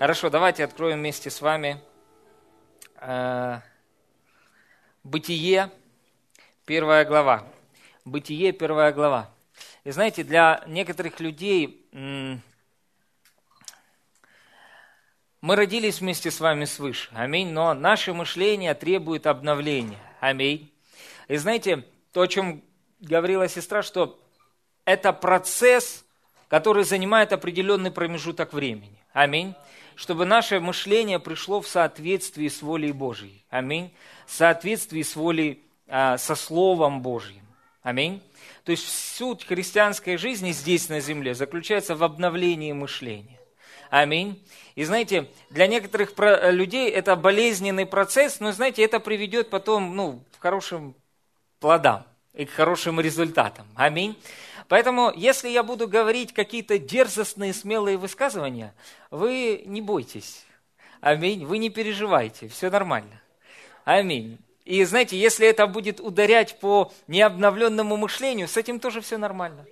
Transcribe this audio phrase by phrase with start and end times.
[0.00, 1.78] Хорошо, давайте откроем вместе с вами
[3.02, 3.60] э,
[5.04, 5.70] Бытие,
[6.64, 7.44] первая глава.
[8.06, 9.28] Бытие, первая глава.
[9.84, 12.40] И знаете, для некоторых людей мы
[15.42, 17.10] родились вместе с вами свыше.
[17.12, 17.50] Аминь.
[17.50, 19.98] Но наше мышление требует обновления.
[20.20, 20.72] Аминь.
[21.28, 22.62] И знаете, то, о чем
[23.00, 24.18] говорила сестра, что
[24.86, 26.06] это процесс,
[26.48, 28.96] который занимает определенный промежуток времени.
[29.12, 29.54] Аминь
[30.00, 33.44] чтобы наше мышление пришло в соответствии с волей Божьей.
[33.50, 33.92] Аминь.
[34.26, 37.42] В соответствии с волей, а, со Словом Божьим.
[37.82, 38.22] Аминь.
[38.64, 43.38] То есть суть христианской жизни здесь на земле заключается в обновлении мышления.
[43.90, 44.42] Аминь.
[44.74, 46.14] И знаете, для некоторых
[46.50, 50.94] людей это болезненный процесс, но знаете, это приведет потом ну, к хорошим
[51.58, 53.66] плодам и к хорошим результатам.
[53.74, 54.16] Аминь.
[54.70, 58.72] Поэтому, если я буду говорить какие-то дерзостные, смелые высказывания,
[59.10, 60.46] вы не бойтесь.
[61.00, 61.44] Аминь.
[61.44, 63.20] Вы не переживайте, все нормально.
[63.84, 64.38] Аминь.
[64.64, 69.66] И знаете, если это будет ударять по необновленному мышлению, с этим тоже все нормально.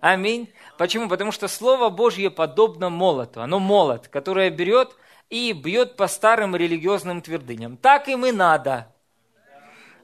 [0.00, 0.50] Аминь.
[0.78, 1.10] Почему?
[1.10, 3.42] Потому что Слово Божье подобно молоту.
[3.42, 4.96] Оно молот, которое берет
[5.28, 7.76] и бьет по старым религиозным твердыням.
[7.76, 8.90] Так им и надо.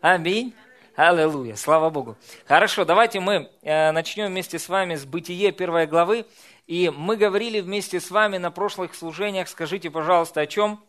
[0.02, 0.54] Аминь.
[0.98, 2.16] Аллилуйя, слава Богу.
[2.44, 6.26] Хорошо, давайте мы э, начнем вместе с вами с Бытие первой главы.
[6.66, 10.82] И мы говорили вместе с вами на прошлых служениях, скажите, пожалуйста, о чем?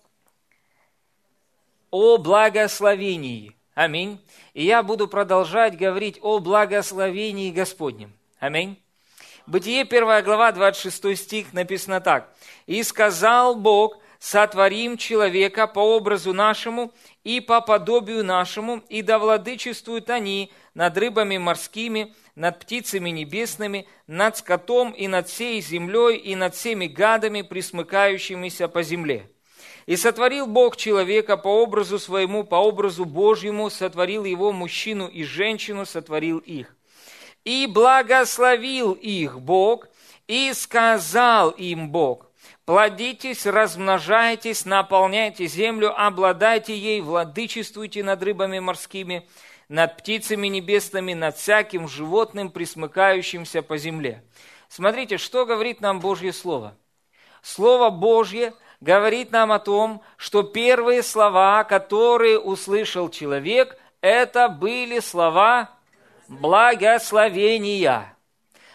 [1.92, 3.56] О благословении.
[3.76, 4.20] Аминь.
[4.56, 8.12] И я буду продолжать говорить о благословении Господнем.
[8.40, 8.82] Аминь.
[9.46, 12.34] Бытие 1 глава, 26 стих написано так.
[12.66, 20.10] «И сказал Бог, сотворим человека по образу нашему и по подобию нашему, и да владычествуют
[20.10, 26.54] они над рыбами морскими, над птицами небесными, над скотом и над всей землей, и над
[26.54, 29.30] всеми гадами, присмыкающимися по земле.
[29.86, 35.86] И сотворил Бог человека по образу своему, по образу Божьему, сотворил его мужчину и женщину,
[35.86, 36.76] сотворил их.
[37.44, 39.88] И благословил их Бог,
[40.28, 42.29] и сказал им Бог,
[42.70, 49.28] Плодитесь, размножайтесь, наполняйте землю, обладайте ей, владычествуйте над рыбами морскими,
[49.70, 54.24] над птицами небесными, над всяким животным, присмыкающимся по земле.
[54.68, 56.76] Смотрите, что говорит нам Божье Слово.
[57.42, 65.72] Слово Божье говорит нам о том, что первые слова, которые услышал человек, это были слова
[66.28, 68.16] благословения.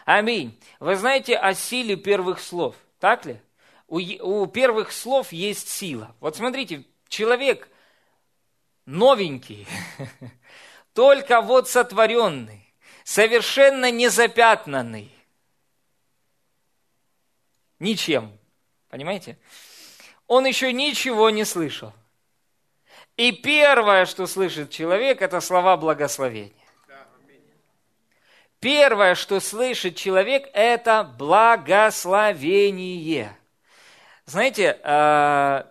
[0.04, 0.58] Аминь.
[0.80, 3.38] Вы знаете о силе первых слов, так ли?
[3.94, 6.16] У, у первых слов есть сила.
[6.18, 7.68] Вот смотрите, человек
[8.86, 9.68] новенький,
[10.94, 15.12] только вот сотворенный, совершенно незапятнанный,
[17.78, 18.36] ничем,
[18.88, 19.38] понимаете?
[20.26, 21.92] Он еще ничего не слышал.
[23.16, 26.50] И первое, что слышит человек, это слова благословения.
[28.58, 33.38] Первое, что слышит человек, это благословение.
[34.26, 35.70] Знаете, а,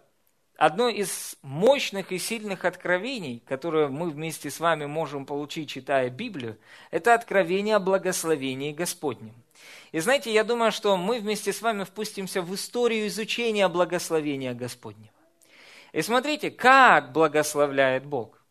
[0.58, 6.58] одно из мощных и сильных откровений, которое мы вместе с вами можем получить, читая Библию,
[6.92, 9.34] это откровение о благословении Господнем.
[9.92, 15.10] И знаете, я думаю, что мы вместе с вами впустимся в историю изучения благословения Господнего.
[15.92, 18.44] И смотрите, как благословляет Бог.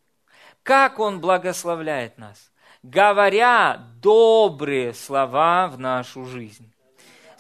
[0.63, 2.53] Как Он благословляет нас.
[2.83, 6.72] Говоря добрые слова в нашу жизнь.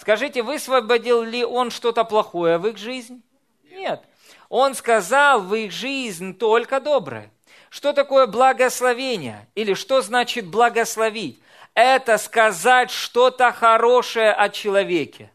[0.02, 3.22] Скажите, высвободил ли он что-то плохое в их жизнь?
[3.70, 4.02] Нет.
[4.48, 7.30] Он сказал в их жизнь только доброе.
[7.70, 9.48] Что такое благословение?
[9.54, 11.40] Или что значит благословить?
[11.74, 15.30] Это сказать что-то хорошее о человеке.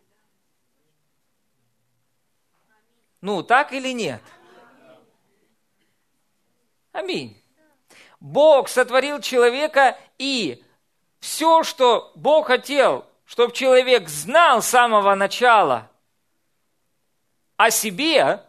[3.21, 4.21] Ну, так или нет?
[6.91, 7.41] Аминь.
[8.19, 10.61] Бог сотворил человека, и
[11.21, 15.91] все, что Бог хотел чтобы человек знал с самого начала
[17.57, 18.41] о себе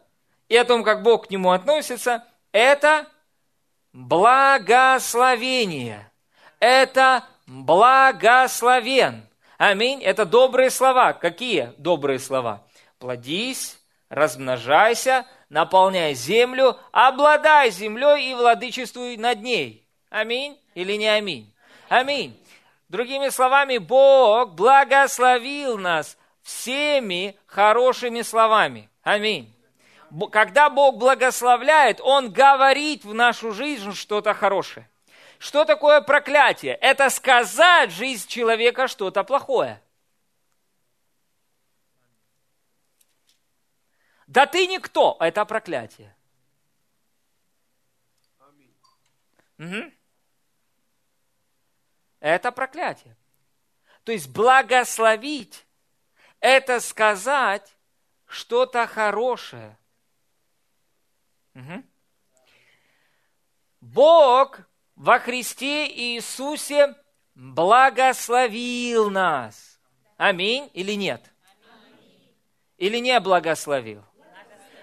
[0.48, 3.08] и о том, как Бог к нему относится, это
[3.92, 6.10] благословение.
[6.60, 9.26] Это благословен.
[9.58, 10.02] Аминь.
[10.02, 11.12] Это добрые слова.
[11.12, 12.64] Какие добрые слова?
[12.98, 19.84] Плодись, размножайся, наполняй землю, обладай землей и владычествуй над ней.
[20.08, 21.52] Аминь или не аминь?
[21.88, 22.38] Аминь.
[22.88, 28.88] Другими словами, Бог благословил нас всеми хорошими словами.
[29.02, 29.54] Аминь.
[30.32, 34.88] Когда Бог благословляет, Он говорит в нашу жизнь что-то хорошее.
[35.38, 36.74] Что такое проклятие?
[36.74, 39.82] Это сказать в жизнь человека что-то плохое.
[44.26, 46.14] Да ты никто, это проклятие.
[49.58, 49.92] Угу.
[52.20, 53.16] Это проклятие.
[54.04, 55.66] То есть благословить–
[56.40, 57.76] это сказать
[58.26, 59.76] что-то хорошее.
[61.54, 61.82] Угу.
[63.80, 64.60] Бог
[64.96, 66.94] во Христе Иисусе
[67.34, 69.78] благословил нас.
[70.16, 71.22] Аминь или нет?
[72.76, 74.04] Или не благословил?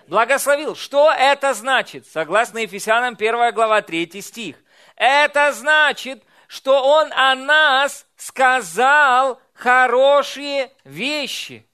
[0.07, 0.75] Благословил.
[0.75, 2.05] Что это значит?
[2.07, 4.57] Согласно Ефесянам 1 глава 3 стих.
[4.95, 6.23] Это значит,
[6.55, 11.67] что Он о нас сказал хорошие вещи.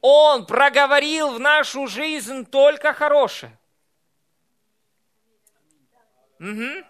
[0.00, 3.58] Он проговорил в нашу жизнь только хорошее.
[6.38, 6.86] Угу.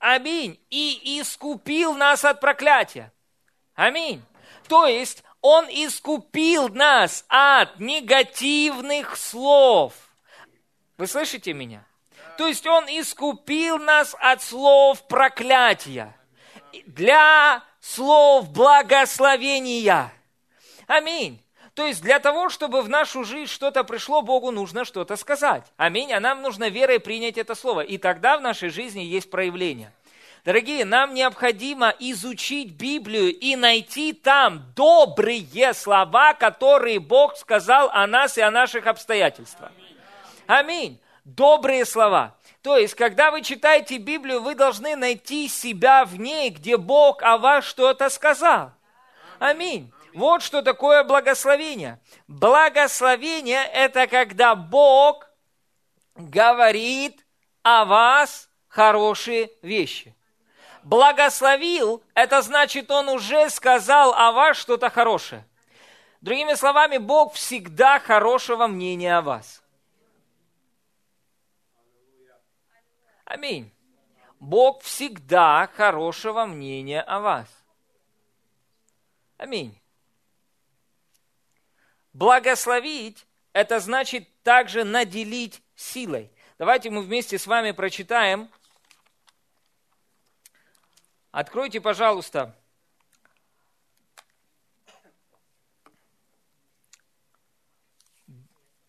[0.00, 0.60] Аминь.
[0.68, 3.10] И искупил нас от проклятия.
[3.74, 4.22] Аминь.
[4.68, 9.94] То есть Он искупил нас от негативных слов.
[10.98, 11.86] Вы слышите меня?
[12.36, 16.14] То есть Он искупил нас от слов проклятия
[16.86, 20.12] для слов благословения.
[20.86, 21.40] Аминь.
[21.74, 25.64] То есть для того, чтобы в нашу жизнь что-то пришло, Богу нужно что-то сказать.
[25.76, 26.12] Аминь.
[26.12, 27.80] А нам нужно верой принять это слово.
[27.80, 29.92] И тогда в нашей жизни есть проявление.
[30.44, 38.36] Дорогие, нам необходимо изучить Библию и найти там добрые слова, которые Бог сказал о нас
[38.36, 39.72] и о наших обстоятельствах.
[40.46, 41.00] Аминь.
[41.24, 42.36] Добрые слова.
[42.62, 47.38] То есть, когда вы читаете Библию, вы должны найти себя в ней, где Бог о
[47.38, 48.72] вас что-то сказал.
[49.38, 49.92] Аминь.
[50.14, 51.98] Вот что такое благословение.
[52.28, 55.26] Благословение– это когда Бог
[56.14, 57.26] говорит
[57.62, 60.14] о вас хорошие вещи.
[60.84, 65.44] Благословил– это значит, Он уже сказал о вас что-то хорошее.
[66.20, 69.63] Другими словами, Бог всегда хорошего мнения о вас.
[73.24, 73.72] Аминь.
[74.38, 77.48] Бог всегда хорошего мнения о вас.
[79.36, 79.80] Аминь.
[82.12, 86.30] Благословить– это значит также наделить силой.
[86.58, 88.50] Давайте мы вместе с вами прочитаем.
[91.32, 92.54] Откройте, пожалуйста,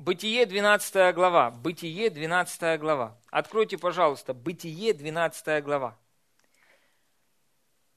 [0.06, 1.50] Бытие 12 глава.
[1.50, 3.18] Бытие 12 глава.
[3.32, 5.98] Откройте, пожалуйста, Бытие 12 глава.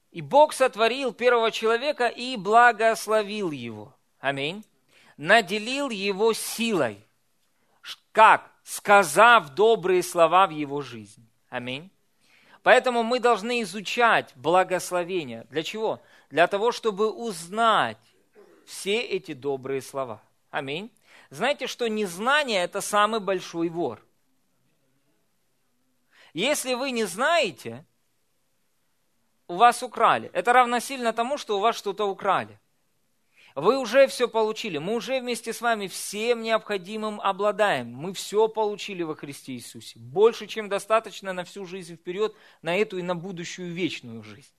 [0.09, 3.93] И Бог сотворил первого человека и благословил его.
[4.19, 4.65] Аминь
[5.19, 6.97] наделил его силой.
[8.11, 8.49] Как?
[8.63, 11.27] Сказав добрые слова в его жизнь.
[11.49, 11.91] Аминь.
[12.63, 15.45] Поэтому мы должны изучать благословение.
[15.49, 16.01] Для чего?
[16.29, 17.97] Для того, чтобы узнать
[18.65, 20.21] все эти добрые слова.
[20.51, 20.89] Аминь.
[21.29, 24.03] Знаете, что незнание– это самый большой вор.
[26.33, 27.85] Если вы не знаете,
[29.47, 30.29] у вас украли.
[30.33, 32.59] Это равносильно тому, что у вас что-то украли.
[33.55, 34.77] Вы уже все получили.
[34.77, 37.91] Мы уже вместе с вами всем необходимым обладаем.
[37.91, 39.99] Мы все получили во Христе Иисусе.
[39.99, 44.53] Больше, чем достаточно на всю жизнь вперед, на эту и на будущую вечную жизнь.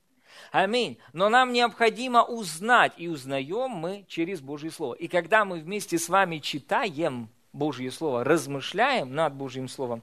[0.52, 0.98] Аминь.
[1.12, 4.94] Но нам необходимо узнать, и узнаем мы через Божье Слово.
[4.94, 10.02] И когда мы вместе с вами читаем Божье Слово, размышляем над Божьим Словом,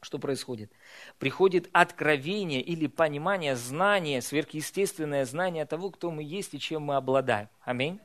[0.00, 0.70] что происходит?
[1.18, 7.48] Приходит откровение или понимание, знание, сверхъестественное знание того, кто мы есть и чем мы обладаем.
[7.62, 7.98] Аминь.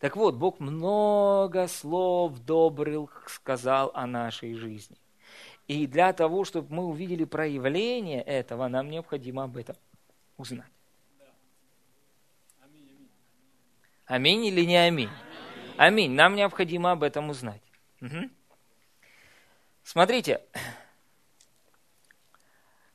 [0.00, 4.96] Так вот, Бог много слов добрых сказал о нашей жизни.
[5.68, 9.76] И для того, чтобы мы увидели проявление этого, нам необходимо об этом
[10.36, 10.70] узнать.
[14.06, 15.10] Аминь или не аминь?
[15.76, 16.12] Аминь.
[16.12, 17.62] Нам необходимо об этом узнать.
[18.00, 18.30] Угу.
[19.82, 20.40] Смотрите,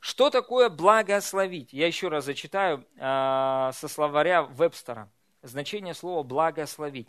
[0.00, 1.72] что такое благословить?
[1.72, 5.10] Я еще раз зачитаю э, со словаря Вебстера
[5.42, 7.08] значение слова «благословить».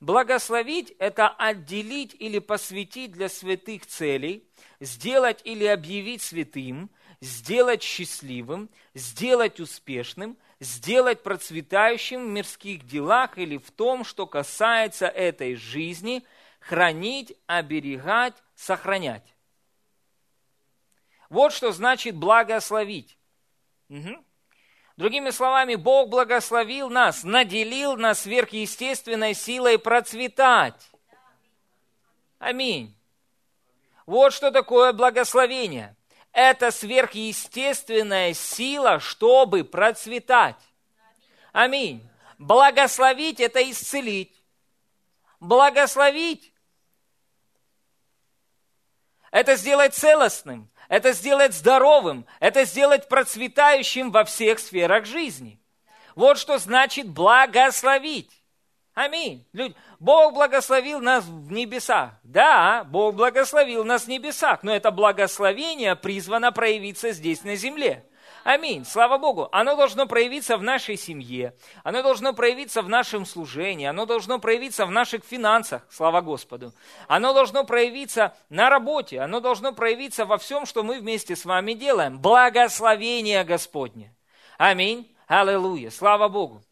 [0.00, 4.48] Благословить– это отделить или посвятить для святых целей,
[4.80, 13.70] сделать или объявить святым, сделать счастливым, сделать успешным, сделать процветающим в мирских делах или в
[13.70, 16.24] том, что касается этой жизни,
[16.60, 19.34] хранить, оберегать, сохранять.
[21.28, 23.16] Вот что значит благословить.
[23.88, 24.24] Угу.
[24.96, 30.90] Другими словами, Бог благословил нас, наделил нас сверхъестественной силой процветать.
[32.38, 32.94] Аминь.
[34.06, 35.96] Вот что такое благословение.
[36.34, 40.56] Это сверхъестественная сила, чтобы процветать.
[41.52, 42.06] Аминь.
[42.38, 44.34] Благословить– это исцелить.
[45.40, 46.52] Благословить
[49.34, 55.60] это сделать целостным, это сделать здоровым, это сделать процветающим во всех сферах жизни.
[56.14, 58.30] Вот что значит благословить.
[58.94, 59.44] Аминь.
[60.04, 62.10] Бог благословил нас в небесах.
[62.24, 68.04] Да, Бог благословил нас в небесах, но это благословение призвано проявиться здесь на земле.
[68.44, 68.84] Аминь.
[68.84, 69.48] Слава Богу.
[69.50, 71.54] Оно должно проявиться в нашей семье.
[71.84, 73.86] Оно должно проявиться в нашем служении.
[73.86, 75.86] Оно должно проявиться в наших финансах.
[75.88, 76.74] Слава Господу.
[77.08, 79.20] Оно должно проявиться на работе.
[79.20, 82.18] Оно должно проявиться во всем, что мы вместе с вами делаем.
[82.18, 84.14] Благословение Господне.
[84.58, 85.10] Аминь.
[85.26, 85.88] Аллилуйя.
[85.88, 86.62] Слава Богу.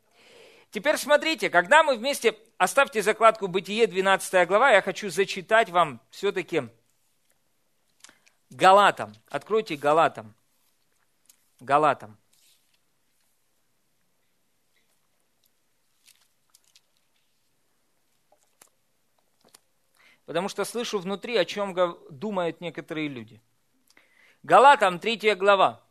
[0.72, 6.62] Теперь смотрите, когда мы вместе, оставьте закладку Бытие, 12 глава, я хочу зачитать вам все-таки
[8.48, 9.12] Галатам.
[9.28, 10.34] Откройте Галатам.
[11.60, 12.16] Галатам.
[20.24, 21.76] Потому что слышу внутри, о чем
[22.08, 23.42] думают некоторые люди.
[24.42, 25.84] Галатам, 3 глава.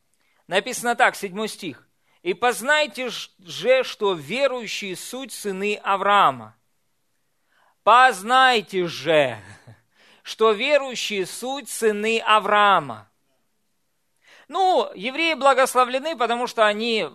[0.48, 1.88] Написано так, 7 стих.
[2.24, 6.56] И познайте же, что верующие суть сыны Авраама.
[7.84, 9.38] Познайте же,
[10.22, 13.10] что верующие суть сыны Авраама.
[14.48, 17.10] Ну, евреи благословлены, потому что они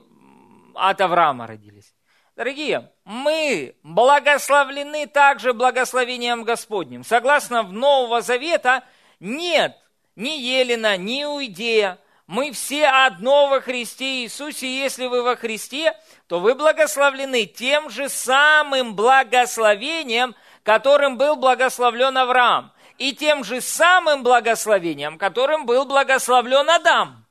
[0.75, 1.95] от Авраама родились.
[2.35, 7.05] Дорогие, мы благословлены также благословением Господним.
[7.05, 8.83] Согласно Нового Завета,
[9.21, 9.79] нет
[10.17, 14.67] ни Елена, ни Уидея, мы все одно во Христе Иисусе.
[14.67, 22.73] Если вы во Христе, то вы благословлены тем же самым благословением, которым был благословлен Авраам,
[22.99, 27.27] и тем же самым благословением, которым был благословлен Адам,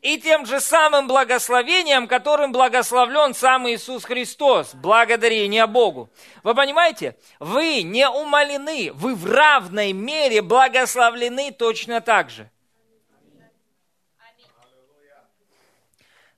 [0.00, 6.10] и тем же самым благословением, которым благословлен сам Иисус Христос, благодарение Богу.
[6.42, 7.16] Вы понимаете?
[7.38, 12.50] Вы не умолены, вы в равной мере благословлены точно так же.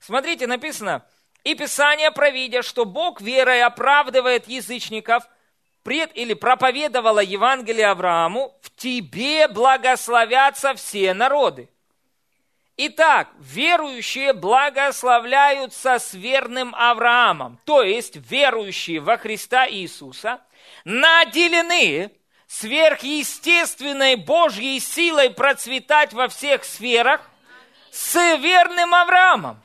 [0.05, 1.03] Смотрите, написано,
[1.45, 5.25] «И Писание, провидя, что Бог верой оправдывает язычников,
[5.83, 11.71] пред или проповедовала Евангелие Аврааму, в тебе благословятся все народы».
[12.77, 20.43] Итак, верующие благословляются с верным Авраамом, то есть верующие во Христа Иисуса,
[20.85, 22.11] наделены
[22.47, 27.23] сверхъестественной Божьей силой процветать во всех сферах
[27.91, 29.63] с верным Авраамом.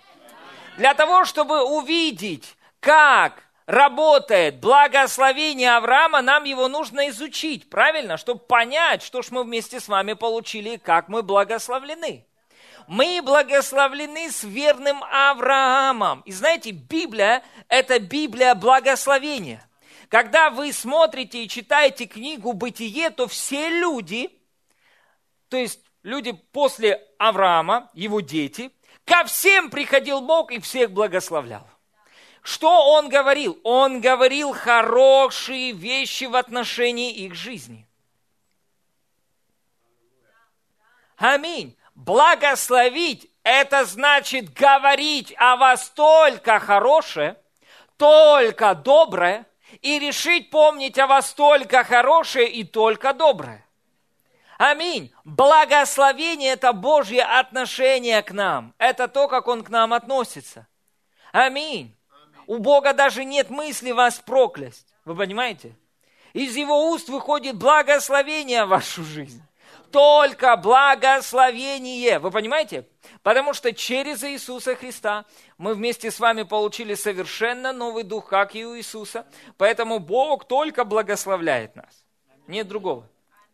[0.79, 8.15] Для того, чтобы увидеть, как работает благословение Авраама, нам его нужно изучить, правильно?
[8.15, 12.25] Чтобы понять, что ж мы вместе с вами получили как мы благословлены.
[12.87, 16.21] Мы благословлены с верным Авраамом.
[16.21, 19.67] И знаете, Библия– это Библия благословения.
[20.07, 24.31] Когда вы смотрите и читаете книгу «Бытие», то все люди,
[25.49, 28.71] то есть люди после Авраама, его дети–
[29.09, 31.67] Ко всем приходил Бог и всех благословлял.
[32.43, 33.59] Что он говорил?
[33.63, 37.87] Он говорил хорошие вещи в отношении их жизни.
[41.17, 41.75] Аминь.
[41.95, 47.35] Благословить– это значит говорить о вас только хорошее,
[47.97, 49.47] только доброе,
[49.81, 53.65] и решить помнить о вас только хорошее и только доброе.
[54.59, 55.13] Аминь.
[55.23, 58.73] Благословение– это Божье отношение к нам.
[58.77, 60.67] Это то, как Он к нам относится.
[61.31, 61.95] Аминь.
[62.45, 64.93] У Бога даже нет мысли вас проклясть.
[65.05, 65.77] Вы понимаете?
[66.33, 69.41] Из Его уст выходит благословение в вашу жизнь.
[69.93, 72.19] Только благословение.
[72.19, 72.85] Вы понимаете?
[73.23, 75.23] Потому что через Иисуса Христа
[75.57, 79.25] мы вместе с вами получили совершенно новый дух, как и у Иисуса.
[79.55, 82.03] Поэтому Бог только благословляет нас.
[82.45, 83.07] Нет другого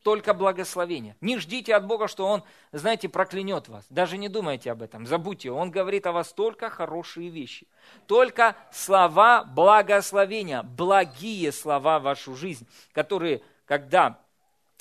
[0.05, 1.17] только благословение.
[1.19, 3.87] Не ждите от Бога, что Он, знаете, проклянет вас.
[3.89, 5.49] Даже не думайте об этом, забудьте.
[5.49, 7.67] Он говорит о вас только хорошие вещи.
[8.05, 14.19] Только слова благословения, благие слова в вашу жизнь, которые, когда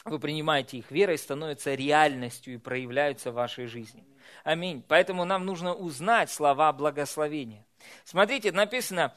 [0.05, 4.05] вы принимаете их верой, становятся реальностью и проявляются в вашей жизни.
[4.45, 4.85] Аминь.
[4.87, 7.65] Поэтому нам нужно узнать слова благословения.
[8.05, 9.15] Смотрите, написано,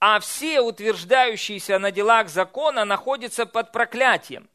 [0.00, 4.50] а все утверждающиеся на делах закона находятся под проклятием.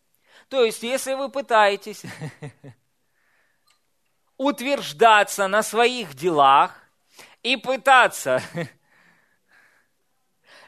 [0.51, 2.03] То есть, если вы пытаетесь
[4.37, 6.77] утверждаться на своих делах
[7.41, 8.43] и пытаться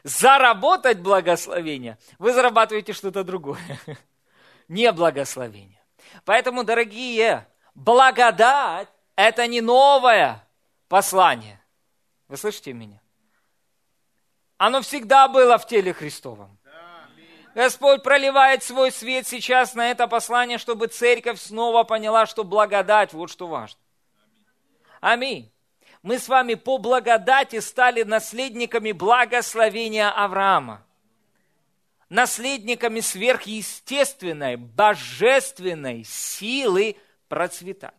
[0.02, 3.78] заработать благословение, вы зарабатываете что-то другое,
[4.68, 5.84] не благословение.
[6.24, 10.48] Поэтому, дорогие, благодать– это не новое
[10.88, 11.62] послание.
[12.28, 13.02] Вы слышите меня?
[14.56, 16.58] Оно всегда было в теле Христовом.
[17.54, 23.30] Господь проливает свой свет сейчас на это послание, чтобы церковь снова поняла, что благодать, вот
[23.30, 23.78] что важно.
[25.00, 25.52] Аминь.
[26.02, 30.84] Мы с вами по благодати стали наследниками благословения Авраама.
[32.08, 36.96] Наследниками сверхъестественной, божественной силы
[37.28, 37.94] процветать.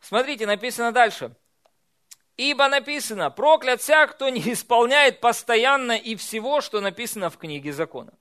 [0.00, 1.36] Смотрите, написано дальше.
[2.40, 8.14] Ибо написано, проклят всяк, кто не исполняет постоянно и всего, что написано в книге закона.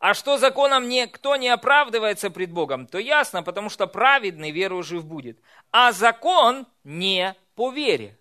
[0.00, 5.04] А что законом никто не оправдывается пред Богом, то ясно, потому что праведный веру жив
[5.04, 5.40] будет.
[5.70, 8.18] А закон не по вере.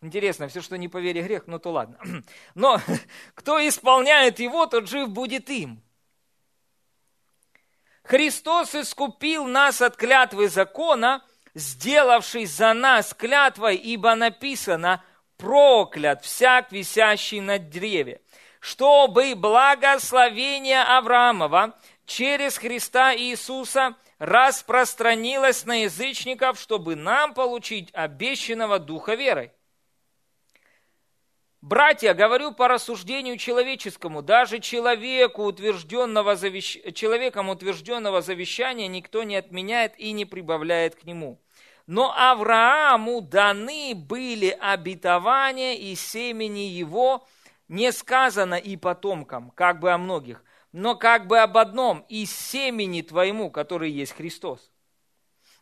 [0.00, 1.98] Интересно, все, что не по вере грех, ну то ладно.
[2.54, 2.80] Но
[3.34, 5.82] кто исполняет его, тот жив будет им.
[8.04, 11.24] Христос искупил нас от клятвы закона–
[11.56, 15.02] сделавший за нас клятвой, ибо написано,
[15.38, 18.20] проклят всяк висящий на древе,
[18.60, 29.50] чтобы благословение Авраамова через Христа Иисуса распространилось на язычников, чтобы нам получить обещанного Духа верой.
[31.62, 36.78] Братья, говорю по рассуждению человеческому, даже человеку, утвержденного завещ...
[36.94, 41.40] человеком утвержденного завещания никто не отменяет и не прибавляет к нему.
[41.86, 47.26] Но Аврааму даны были обетования и семени его,
[47.68, 53.02] не сказано и потомкам, как бы о многих, но как бы об одном, из семени
[53.02, 54.72] твоему, который есть Христос.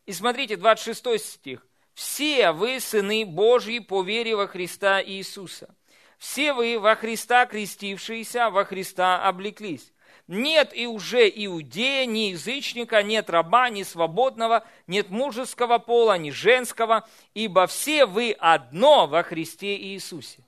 [0.07, 1.67] И смотрите, 26 стих.
[1.93, 5.75] «Все вы сыны Божьи по вере во Христа Иисуса.
[6.19, 9.93] Все вы во Христа крестившиеся, во Христа облеклись.
[10.27, 17.07] Нет и уже иудея, ни язычника, нет раба, ни свободного, нет мужеского пола, ни женского,
[17.35, 20.43] ибо все вы одно во Христе Иисусе.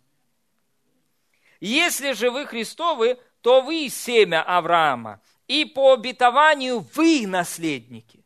[1.61, 8.25] Если же вы Христовы, то вы семя Авраама, и по обетованию вы наследники.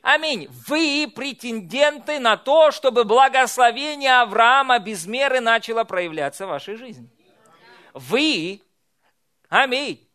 [0.00, 0.48] Аминь.
[0.66, 7.10] Вы претенденты на то, чтобы благословение Авраама без меры начало проявляться в вашей жизни.
[7.92, 8.62] Вы,
[9.50, 10.07] аминь,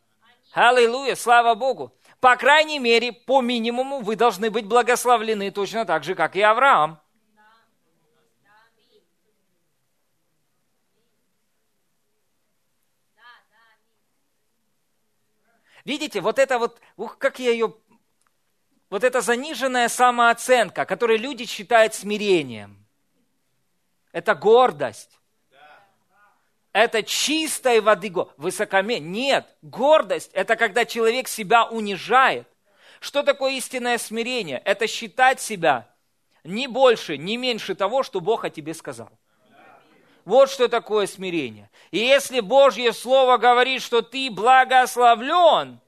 [0.53, 1.97] Аллилуйя, слава Богу.
[2.19, 6.99] По крайней мере, по минимуму вы должны быть благословлены точно так же, как и Авраам.
[15.83, 17.75] Видите, вот это вот, ух, как я ее,
[18.89, 22.85] вот эта заниженная самооценка, которую люди считают смирением.
[24.13, 25.19] Это гордость
[26.73, 29.07] это чистой воды высокомерие.
[29.07, 32.47] Нет, гордость– это когда человек себя унижает.
[32.99, 34.61] Что такое истинное смирение?
[34.65, 35.87] Это считать себя
[36.43, 39.09] не больше, не меньше того, что Бог о тебе сказал.
[40.25, 41.69] Вот что такое смирение.
[41.91, 45.79] И если Божье Слово говорит, что ты благословлен,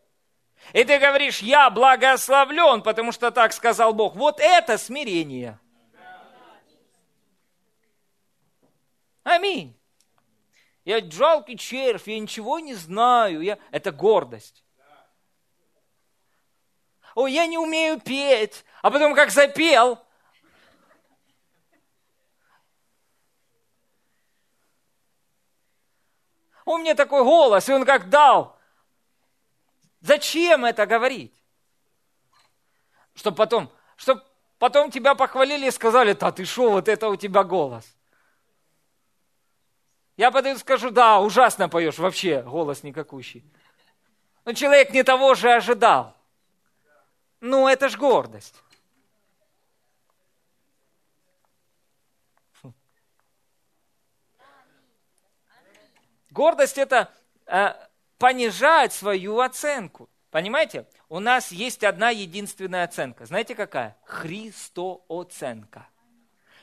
[0.73, 5.57] и ты говоришь, я благословлен, потому что так сказал Бог, вот это смирение.
[9.23, 9.75] Аминь.
[10.85, 13.41] Я жалкий червь, я ничего не знаю.
[13.41, 13.57] Я...
[13.71, 14.63] Это гордость.
[17.15, 18.63] О, я не умею петь.
[18.83, 19.99] А потом как запел.
[26.65, 28.57] У меня такой голос, и он как дал.
[30.01, 31.33] Зачем это говорить?
[33.15, 34.23] Чтобы потом, чтобы
[34.59, 37.94] потом тебя похвалили и сказали, да ты что, вот это у тебя голос.
[40.17, 43.43] Я подойду скажу, да, ужасно поешь, вообще голос никакущий.
[44.45, 46.15] Но человек не того же ожидал.
[47.41, 48.55] Ну, это ж гордость.
[56.29, 57.13] Гордость это
[57.45, 57.73] э,
[58.17, 60.09] понижать свою оценку.
[60.31, 60.85] Понимаете?
[61.07, 63.25] У нас есть одна единственная оценка.
[63.25, 63.95] Знаете какая?
[64.03, 65.87] Христооценка.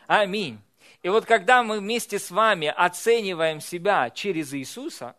[0.06, 0.60] Аминь.
[1.02, 5.16] И вот когда мы вместе с вами оцениваем себя через Иисуса,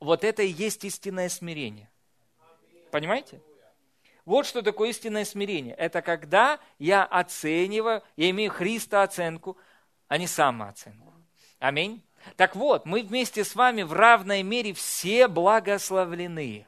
[0.00, 1.90] вот это и есть истинное смирение.
[2.90, 3.42] Понимаете?
[4.24, 5.74] Вот что такое истинное смирение.
[5.74, 9.58] Это когда я оцениваю, я имею Христа оценку,
[10.08, 11.12] а не самооценку.
[11.58, 12.02] Аминь.
[12.36, 16.66] Так вот, мы вместе с вами в равной мере все благословлены.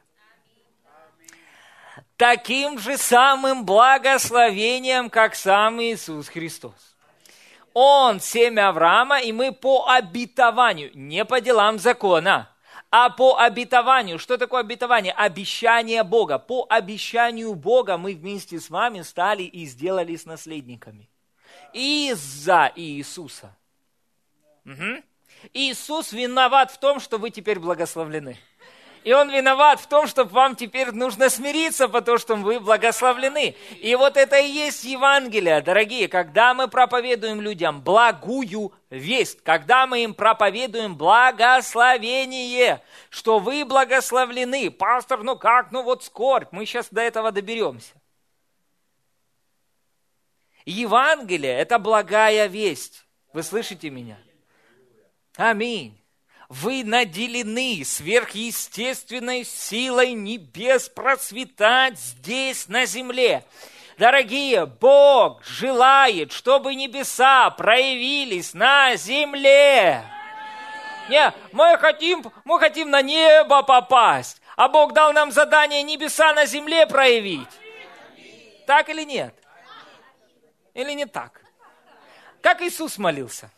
[2.15, 6.96] Таким же самым благословением, как сам Иисус Христос.
[7.79, 12.49] Он семя Авраама, и мы по обетованию, не по делам закона,
[12.89, 14.17] а по обетованию.
[14.17, 15.13] Что такое обетование?
[15.13, 16.39] Обещание Бога.
[16.39, 21.07] По обещанию Бога мы вместе с вами стали и сделались наследниками.
[21.71, 23.55] Из-за Иисуса.
[24.65, 25.03] Угу.
[25.53, 28.39] Иисус виноват в том, что вы теперь благословлены.
[29.07, 33.55] И он виноват в том, что вам теперь нужно смириться, потому что вы благословлены.
[33.79, 40.03] И вот это и есть Евангелие, дорогие, когда мы проповедуем людям благую весть, когда мы
[40.03, 44.69] им проповедуем благословение, что вы благословлены.
[44.71, 47.93] Пастор, ну как, ну вот скорбь, мы сейчас до этого доберемся.
[50.65, 53.05] Евангелие– это благая весть.
[53.31, 54.17] Вы слышите меня?
[55.37, 55.97] Аминь
[56.49, 63.43] вы наделены сверхъестественной силой небес процветать здесь, на земле.
[63.97, 70.03] Дорогие, Бог желает, чтобы небеса проявились на земле.
[71.09, 76.45] Не, мы хотим, мы хотим на небо попасть, а Бог дал нам задание небеса на
[76.45, 77.49] земле проявить.
[78.67, 79.33] Так или нет?
[80.73, 81.41] Или не так?
[82.41, 83.49] Как Иисус молился?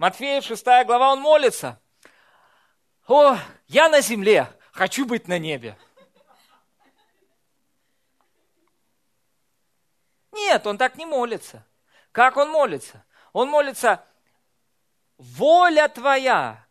[0.00, 1.78] Матфея 6 глава, он молится.
[3.06, 3.36] О,
[3.66, 5.76] я на земле, хочу быть на небе.
[10.32, 11.66] Нет, он так не молится.
[12.12, 13.04] Как он молится?
[13.34, 14.02] Он молится,
[15.18, 16.66] воля твоя,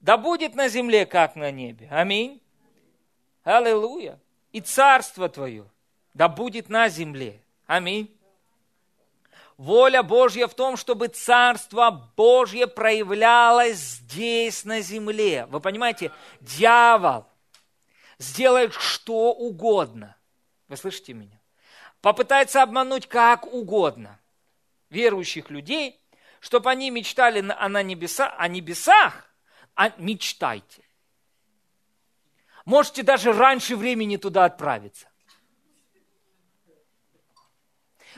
[0.00, 1.88] да будет на земле, как на небе.
[1.90, 2.40] Аминь.
[3.44, 4.18] Аллилуйя.
[4.52, 5.70] И царство твое,
[6.14, 7.42] да будет на земле.
[7.66, 8.17] Аминь.
[9.58, 15.46] Воля Божья в том, чтобы Царство Божье проявлялось здесь, на земле.
[15.46, 17.26] Вы понимаете, дьявол
[18.18, 20.16] сделает что угодно.
[20.68, 21.40] Вы слышите меня?
[22.00, 24.20] Попытается обмануть как угодно
[24.90, 26.00] верующих людей,
[26.38, 29.28] чтобы они мечтали о, на небеса, о небесах,
[29.74, 30.84] а мечтайте.
[32.64, 35.08] Можете даже раньше времени туда отправиться.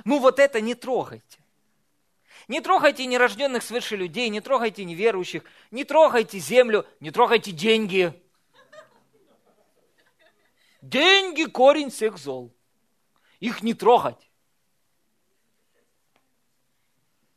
[0.05, 1.39] Ну вот это не трогайте.
[2.49, 8.13] Не трогайте нерожденных свыше людей, не трогайте неверующих, не трогайте землю, не трогайте деньги.
[10.83, 12.53] Деньги– корень всех зол.
[13.39, 14.31] Их не трогать.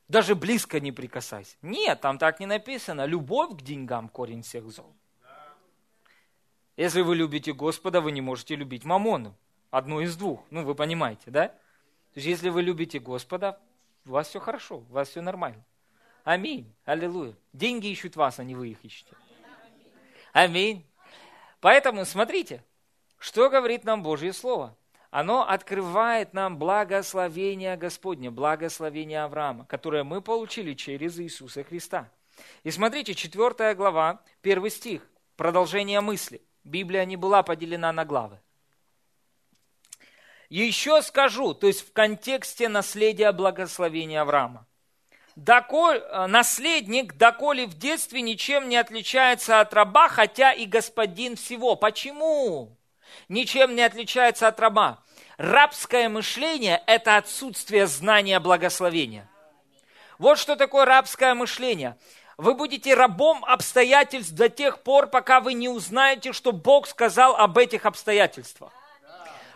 [0.08, 1.58] Даже близко не прикасайся.
[1.62, 3.06] Нет, там так не написано.
[3.06, 4.96] Любовь к деньгам– корень всех зол.
[6.78, 9.36] Если вы любите Господа, вы не можете любить Мамону.
[9.70, 10.44] Одну из двух.
[10.50, 11.56] Ну, вы понимаете, да?
[12.14, 13.60] То есть, если вы любите Господа,
[14.06, 15.64] у вас все хорошо, у вас все нормально.
[16.24, 16.72] Аминь.
[16.86, 17.36] Аллилуйя.
[17.54, 19.12] Деньги ищут вас, а не вы их ищете.
[20.32, 20.86] Аминь.
[21.60, 22.64] Поэтому смотрите,
[23.18, 24.76] что говорит нам Божье Слово.
[25.10, 32.10] Оно открывает нам благословение Господне, благословение Авраама, которое мы получили через Иисуса Христа.
[32.64, 36.42] И смотрите, 4 глава, 1 стих, продолжение мысли.
[36.64, 38.40] Библия не была поделена на главы.
[40.50, 44.66] Еще скажу, то есть в контексте наследия благословения Авраама.
[45.36, 51.76] Доколь, э, наследник, доколе в детстве ничем не отличается от раба, хотя и господин всего.
[51.76, 52.78] Почему?
[53.30, 55.00] Ничем не отличается от раба.
[55.38, 59.28] Рабское мышление– это отсутствие знания благословения.
[60.20, 61.98] Вот что такое рабское мышление.
[62.38, 67.58] Вы будете рабом обстоятельств до тех пор, пока вы не узнаете, что Бог сказал об
[67.58, 68.72] этих обстоятельствах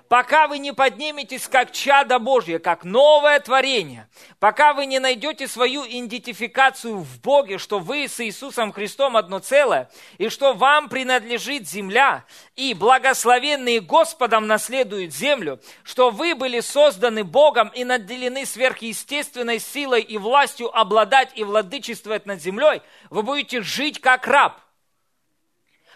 [0.09, 5.85] пока вы не подниметесь как чадо Божье, как новое творение, пока вы не найдете свою
[5.85, 12.25] идентификацию в Боге, что вы с Иисусом Христом одно целое, и что вам принадлежит земля,
[12.55, 20.17] и благословенные Господом наследуют землю, что вы были созданы Богом и наделены сверхъестественной силой и
[20.17, 24.61] властью обладать и владычествовать над землей, вы будете жить как раб.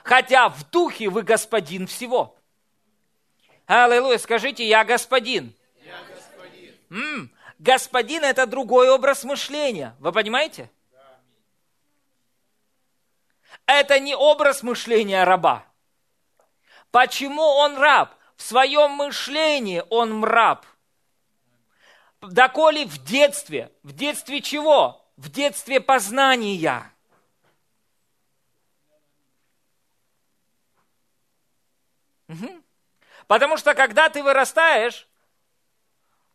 [0.03, 2.35] Хотя в духе вы господин всего–
[3.73, 5.55] Аллилуйя, скажите, я господин.
[5.81, 6.75] Я господин.
[6.89, 9.95] М-м, господин это другой образ мышления.
[9.99, 10.69] Вы понимаете?
[13.65, 15.65] Это не образ мышления раба.
[16.91, 18.13] Почему он раб?
[18.35, 20.65] В своем мышлении он раб.
[22.19, 23.71] Доколе в детстве.
[23.83, 25.01] В детстве чего?
[25.15, 26.91] В детстве познания.
[32.27, 32.60] Угу.
[33.31, 35.07] Потому что когда ты вырастаешь,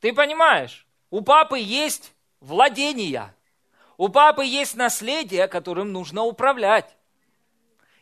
[0.01, 3.35] ты понимаешь, у папы есть владение,
[3.99, 6.97] у папы есть наследие, которым нужно управлять.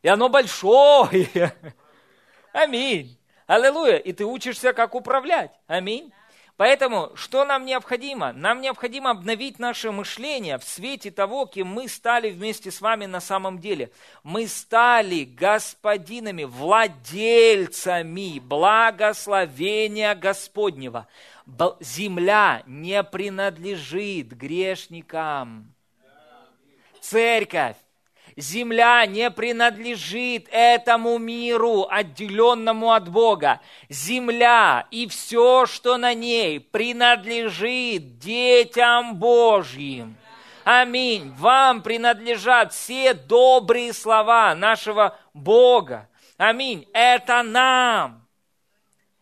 [0.03, 1.29] И оно большое.
[2.53, 3.19] Аминь.
[3.49, 3.97] Аллилуйя.
[3.97, 5.51] И ты учишься, как управлять.
[5.67, 6.13] Аминь.
[6.57, 8.33] Поэтому, что нам необходимо?
[8.33, 13.21] Нам необходимо обновить наше мышление в свете того, кем мы стали вместе с вами на
[13.21, 13.91] самом деле.
[14.23, 21.09] Мы стали господинами, владельцами благословения Господнего.
[21.81, 25.75] Земля не принадлежит грешникам.
[27.01, 27.77] Церковь
[28.37, 33.61] Земля не принадлежит этому миру, отделенному от Бога.
[33.89, 40.17] Земля и все, что на ней, принадлежит детям Божьим.
[40.65, 41.33] Аминь.
[41.37, 46.09] Вам принадлежат все добрые слова нашего Бога.
[46.37, 46.89] Аминь.
[46.93, 48.27] Это нам.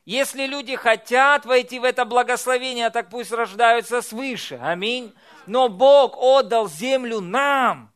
[0.05, 4.59] Если люди хотят войти в это благословение, так пусть рождаются свыше.
[4.63, 5.13] Аминь.
[5.47, 7.92] Но Бог отдал землю нам.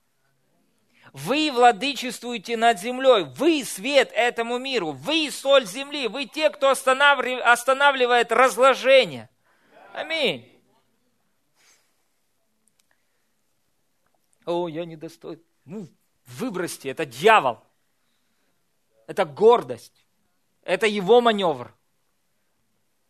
[1.17, 8.31] Вы владычествуете над землей, вы свет этому миру, вы соль земли, вы те, кто останавливает
[8.33, 9.31] разложение.
[9.95, 10.47] Аминь.
[14.45, 15.41] О, я недостоин.
[15.65, 15.89] Ну,
[16.27, 17.61] выбросьте, это дьявол.
[19.07, 20.05] Это гордость.
[20.65, 21.75] Это его маневр.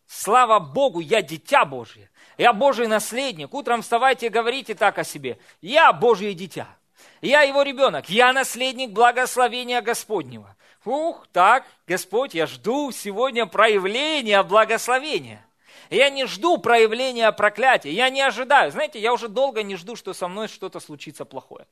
[0.06, 2.08] Слава Богу, я дитя Божье.
[2.38, 3.52] Я Божий наследник.
[3.52, 5.40] Утром вставайте и говорите так о себе.
[5.60, 6.75] Я Божье дитя.
[7.20, 10.56] Я его ребенок, я наследник благословения Господнего.
[10.84, 15.44] Ух, так, Господь, я жду сегодня проявления благословения.
[15.90, 18.70] Я не жду проявления проклятия, я не ожидаю.
[18.70, 21.66] Знаете, я уже долго не жду, что со мной что-то случится плохое.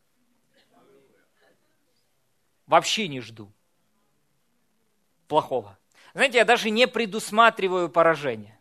[2.66, 3.52] Вообще не жду
[5.28, 5.78] плохого.
[6.14, 8.58] Знаете, я даже не предусматриваю поражение.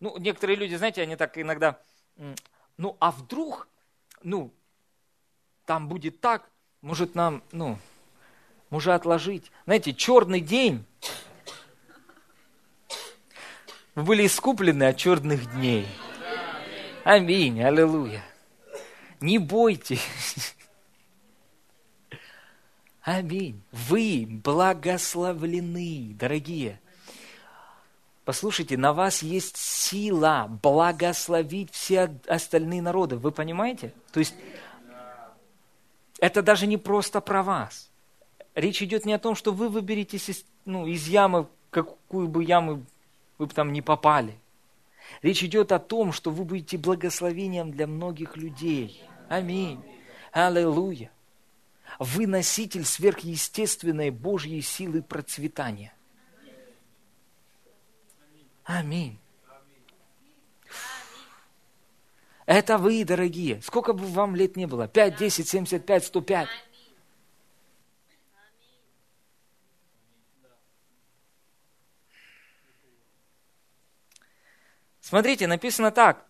[0.00, 1.80] Ну, некоторые люди, знаете, они так иногда,
[2.76, 3.68] ну, а вдруг,
[4.22, 4.52] ну,
[5.68, 6.48] там будет так,
[6.80, 7.78] может нам, ну,
[8.70, 9.52] может отложить.
[9.66, 10.86] Знаете, черный день.
[13.94, 15.86] Вы были искуплены от черных дней.
[17.04, 18.24] Аминь, аллилуйя.
[19.20, 20.56] Не бойтесь.
[23.02, 23.62] Аминь.
[23.70, 26.80] Вы благословлены, дорогие.
[28.24, 33.16] Послушайте, на вас есть сила благословить все остальные народы.
[33.16, 33.92] Вы понимаете?
[34.12, 34.34] То есть
[36.18, 37.90] это даже не просто про вас.
[38.54, 42.84] Речь идет не о том, что вы выберетесь из, ну, из ямы, какую бы яму
[43.38, 44.36] вы бы там не попали.
[45.22, 49.02] Речь идет о том, что вы будете благословением для многих людей.
[49.28, 49.80] Аминь.
[50.32, 51.10] Аллилуйя.
[51.98, 55.94] Вы носитель сверхъестественной Божьей силы процветания.
[58.64, 59.18] Аминь.
[62.48, 63.60] Это вы, дорогие.
[63.60, 64.88] Сколько бы вам лет не было?
[64.88, 66.48] 5, 10, 75, 105.
[74.98, 76.24] Смотрите, написано так.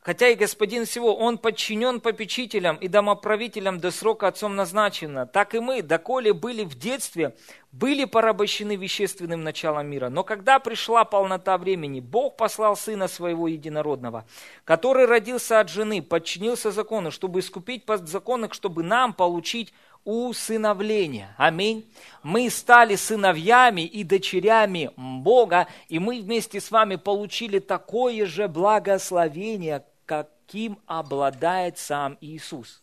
[0.00, 5.26] Хотя и господин всего, он подчинен попечителям и домоправителям до срока отцом назначено.
[5.26, 7.36] Так и мы, доколе были в детстве,
[7.70, 10.08] были порабощены вещественным началом мира.
[10.08, 14.24] Но когда пришла полнота времени, Бог послал Сына Своего Единородного,
[14.64, 21.34] который родился от жены, подчинился закону, чтобы искупить подзаконных, чтобы нам получить усыновление.
[21.36, 21.90] Аминь.
[22.22, 29.84] Мы стали сыновьями и дочерями Бога, и мы вместе с вами получили такое же благословение,
[30.06, 32.82] каким обладает сам Иисус.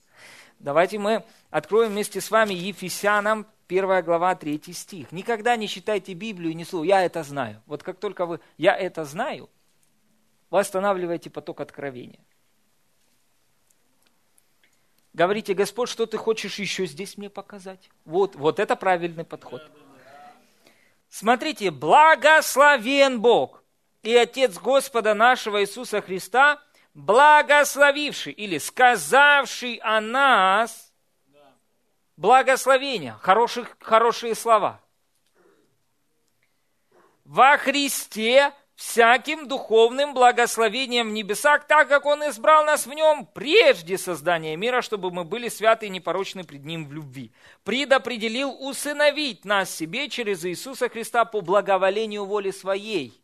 [0.60, 5.12] Давайте мы откроем вместе с вами Ефесянам 1 глава 3 стих.
[5.12, 7.62] Никогда не читайте Библию не слово «я это знаю».
[7.66, 9.50] Вот как только вы «я это знаю»,
[10.50, 12.20] вы останавливаете поток откровения.
[15.18, 17.90] Говорите, Господь, что ты хочешь еще здесь мне показать?
[18.06, 19.64] Вот, вот это правильный подход.
[21.10, 23.64] Смотрите, благословен Бог
[24.04, 26.62] и Отец Господа нашего Иисуса Христа,
[26.94, 30.94] благословивший или сказавший о нас
[32.16, 34.80] благословения, хороших, хорошие слова.
[37.26, 43.98] Во Христе всяким духовным благословением в небесах, так как Он избрал нас в Нем прежде
[43.98, 47.32] создания мира, чтобы мы были святы и непорочны пред Ним в любви.
[47.64, 53.20] Предопределил усыновить нас себе через Иисуса Христа по благоволению воли Своей,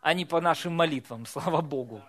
[0.00, 2.00] а не по нашим молитвам, слава Богу.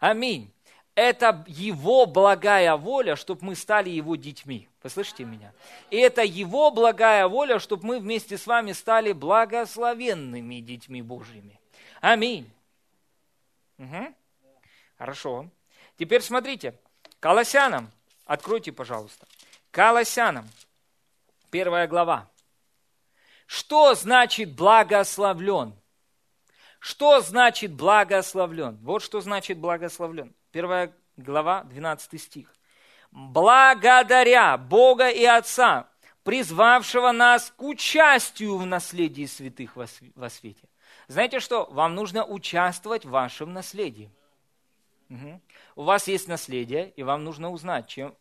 [0.00, 0.52] Аминь.
[0.96, 4.66] Это Его благая воля, чтобы мы стали Его детьми.
[4.82, 5.52] Вы слышите меня?
[5.90, 11.60] И это Его благая воля, чтобы мы вместе с вами стали благословенными детьми Божьими.
[12.00, 12.50] Аминь.
[13.78, 14.14] Угу.
[14.96, 15.50] Хорошо.
[15.98, 16.74] Теперь смотрите.
[17.20, 17.90] Колоссянам.
[18.24, 19.26] Откройте, пожалуйста.
[19.70, 20.48] Колоссянам.
[21.50, 22.26] Первая глава.
[23.46, 25.74] Что значит благословлен?
[26.86, 28.78] Что значит благословлен?
[28.80, 30.32] Вот что значит благословлен.
[30.52, 32.54] Первая глава, 12 стих.
[33.10, 35.88] Благодаря Бога и Отца,
[36.22, 40.68] призвавшего нас к участию в наследии святых во свете.
[41.08, 41.64] Знаете что?
[41.72, 44.08] Вам нужно участвовать в вашем наследии.
[45.10, 45.40] Угу.
[45.74, 48.14] У вас есть наследие, и вам нужно узнать, чем,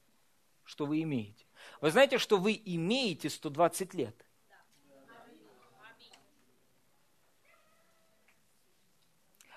[0.63, 1.45] что вы имеете.
[1.82, 4.25] Вы знаете, что вы имеете 120 лет?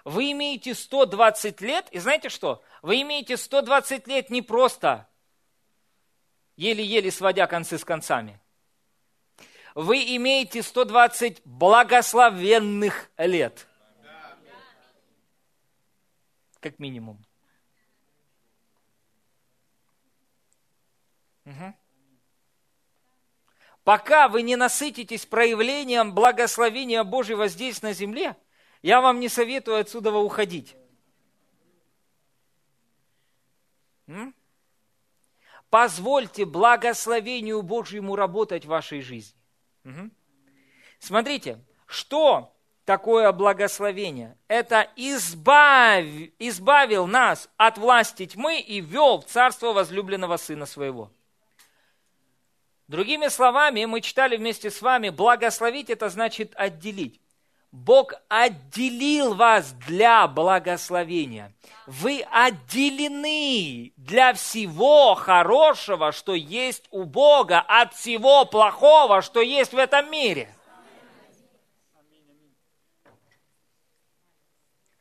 [0.04, 2.62] Вы имеете 120 лет, и знаете что?
[2.82, 5.08] Вы имеете 120 лет не просто
[6.56, 8.40] еле-еле сводя концы с концами.
[9.74, 13.66] Вы имеете 120 благословенных лет.
[16.60, 17.24] Как минимум.
[21.44, 21.74] Угу.
[23.84, 28.36] Пока вы не насытитесь проявлением благословения Божьего здесь на земле–
[28.82, 30.76] я вам не советую отсюда уходить.
[35.70, 39.38] Позвольте благословению Божьему работать в вашей жизни.
[40.98, 44.38] Смотрите, что такое благословение?
[44.48, 46.04] Это избав,
[46.38, 51.12] избавил нас от власти тьмы и ввел в царство возлюбленного Сына Своего.
[52.88, 57.20] Другими словами, мы читали вместе с вами, благословить это значит отделить.
[57.70, 61.52] Бог отделил вас для благословения.
[61.86, 69.78] Вы отделены для всего хорошего, что есть у Бога, от всего плохого, что есть в
[69.78, 70.54] этом мире.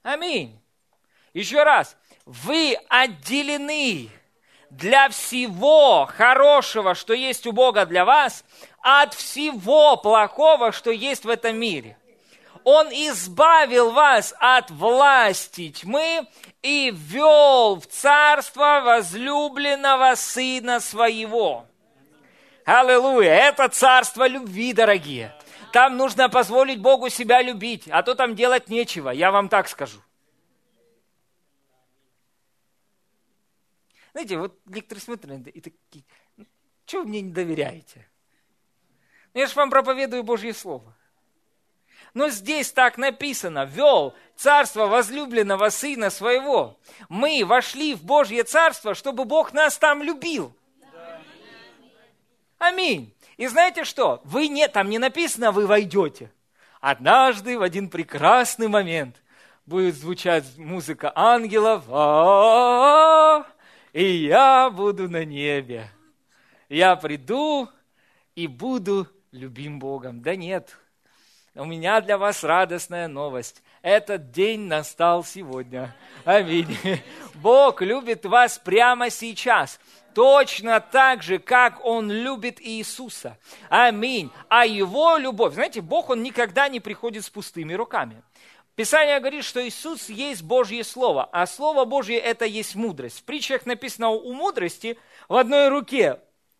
[0.03, 0.59] Аминь.
[1.33, 1.95] Еще раз.
[2.25, 4.09] Вы отделены
[4.69, 8.43] для всего хорошего, что есть у Бога для вас,
[8.81, 11.97] от всего плохого, что есть в этом мире.
[12.69, 16.27] Он избавил вас от власти тьмы
[16.61, 21.65] и ввел в царство возлюбленного Сына Своего.
[22.65, 23.31] Аллилуйя!
[23.31, 25.33] Это царство любви, дорогие.
[25.71, 30.01] Там нужно позволить Богу себя любить, а то там делать нечего, я вам так скажу.
[34.11, 36.03] Знаете, вот некоторые смотрят и такие,
[36.35, 36.45] «Ну,
[36.85, 38.05] что вы мне не доверяете?
[39.33, 40.96] Ну, я же вам проповедую Божье Слово.
[42.13, 46.77] Но здесь так написано, вел царство возлюбленного сына своего.
[47.09, 50.55] Мы вошли в Божье царство, чтобы Бог нас там любил.
[52.57, 53.13] Аминь.
[53.37, 54.21] И знаете что?
[54.23, 56.31] Вы не, там не написано, вы войдете.
[56.81, 59.15] Однажды в один прекрасный момент
[59.65, 61.83] будет звучать музыка ангелов,
[63.93, 65.89] и я буду на небе.
[66.69, 67.69] Я приду
[68.35, 70.21] и буду любим Богом.
[70.21, 70.77] Да нет,
[71.57, 73.63] у меня для вас радостная новость.
[73.81, 75.95] Этот день настал сегодня.
[76.23, 76.77] Аминь.
[77.35, 79.79] Бог любит вас прямо сейчас.
[80.13, 83.37] Точно так же, как Он любит Иисуса.
[83.69, 84.31] Аминь.
[84.49, 88.21] А Его любовь, знаете, Бог, Он никогда не приходит с пустыми руками.
[88.75, 93.21] Писание говорит, что Иисус есть Божье Слово, а Слово Божье– это есть мудрость.
[93.21, 96.19] В притчах написано у мудрости в одной руке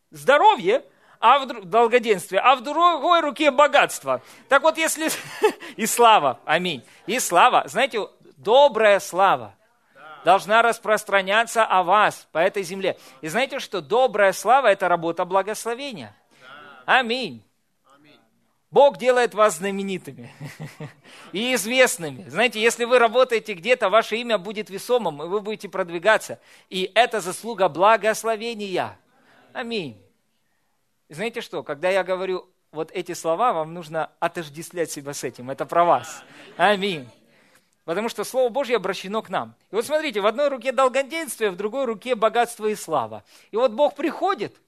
[0.10, 0.84] здоровье–
[1.20, 4.22] а в долгоденствие, а в другой руке богатство.
[4.50, 5.10] Так вот, если...
[5.76, 6.84] И слава, аминь.
[7.06, 9.54] И слава, знаете, добрая слава
[10.28, 12.98] должна распространяться о вас по этой земле.
[13.22, 16.14] И знаете, что добрая слава– это работа благословения.
[16.86, 17.44] Аминь.
[18.70, 20.30] Бог делает вас знаменитыми
[21.32, 22.28] и известными.
[22.28, 26.40] Знаете, если вы работаете где-то, ваше имя будет весомым, и вы будете продвигаться.
[26.70, 29.00] И это заслуга благословения.
[29.54, 29.98] Аминь.
[31.10, 35.50] Знаете что, когда я говорю вот эти слова, вам нужно отождествлять себя с этим.
[35.50, 36.24] Это про вас.
[36.58, 37.10] Аминь.
[37.86, 39.56] Потому что Слово Божье обращено к нам.
[39.72, 43.24] И вот смотрите, в одной руке долгоденствие, в другой руке богатство и слава.
[43.52, 44.62] И вот Бог приходит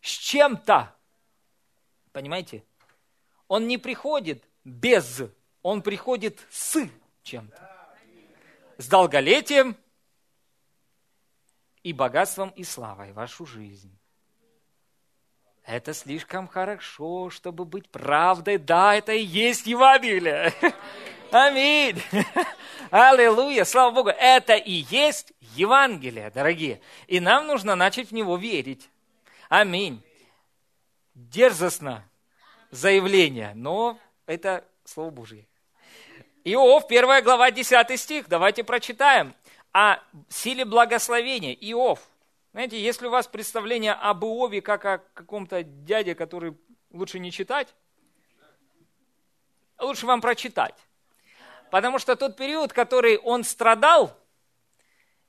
[0.00, 0.94] с чем-то.
[2.12, 2.64] Понимаете?
[3.48, 5.22] Он не приходит без,
[5.62, 6.88] он приходит с
[7.22, 7.70] чем-то.
[8.78, 9.76] С долголетием
[11.82, 13.95] и богатством и славой вашу жизнь.
[15.66, 18.56] Это слишком хорошо, чтобы быть правдой.
[18.56, 20.54] Да, это и есть Евангелие.
[21.32, 22.00] Аминь.
[22.92, 23.64] Аллилуйя.
[23.64, 24.10] Слава Богу.
[24.10, 26.80] Это и есть Евангелие, дорогие.
[27.08, 28.88] И нам нужно начать в него верить.
[29.48, 30.00] Аминь.
[31.14, 32.08] Дерзостно
[32.70, 35.48] заявление, но это Слово Божье.
[36.44, 38.28] Иов, первая глава, 10 стих.
[38.28, 39.34] Давайте прочитаем.
[39.72, 39.96] О
[40.28, 41.54] силе благословения.
[41.54, 42.08] Иов,
[42.56, 46.56] знаете, если у вас представление об Иове как о каком-то дяде, который
[46.90, 47.74] лучше не читать,
[49.78, 50.74] лучше вам прочитать.
[51.70, 54.18] Потому что тот период, который он страдал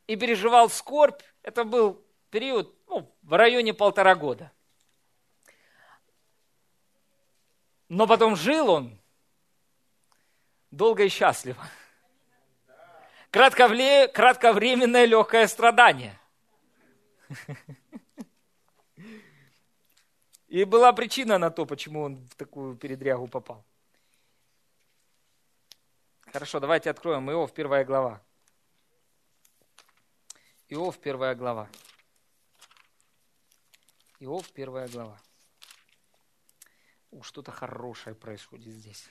[0.07, 4.49] и переживал скорбь, это был период ну, в районе полтора года.
[7.89, 8.97] Но потом жил он
[10.71, 11.61] долго и счастливо.
[13.32, 16.17] Кратковременное легкое страдание.
[20.47, 23.65] И была причина на то, почему он в такую передрягу попал.
[26.32, 28.21] Хорошо, давайте откроем Иов, первая глава.
[30.69, 31.69] Иов, первая глава.
[34.19, 35.19] Иов, первая глава.
[37.11, 39.09] У, что-то хорошее происходит здесь.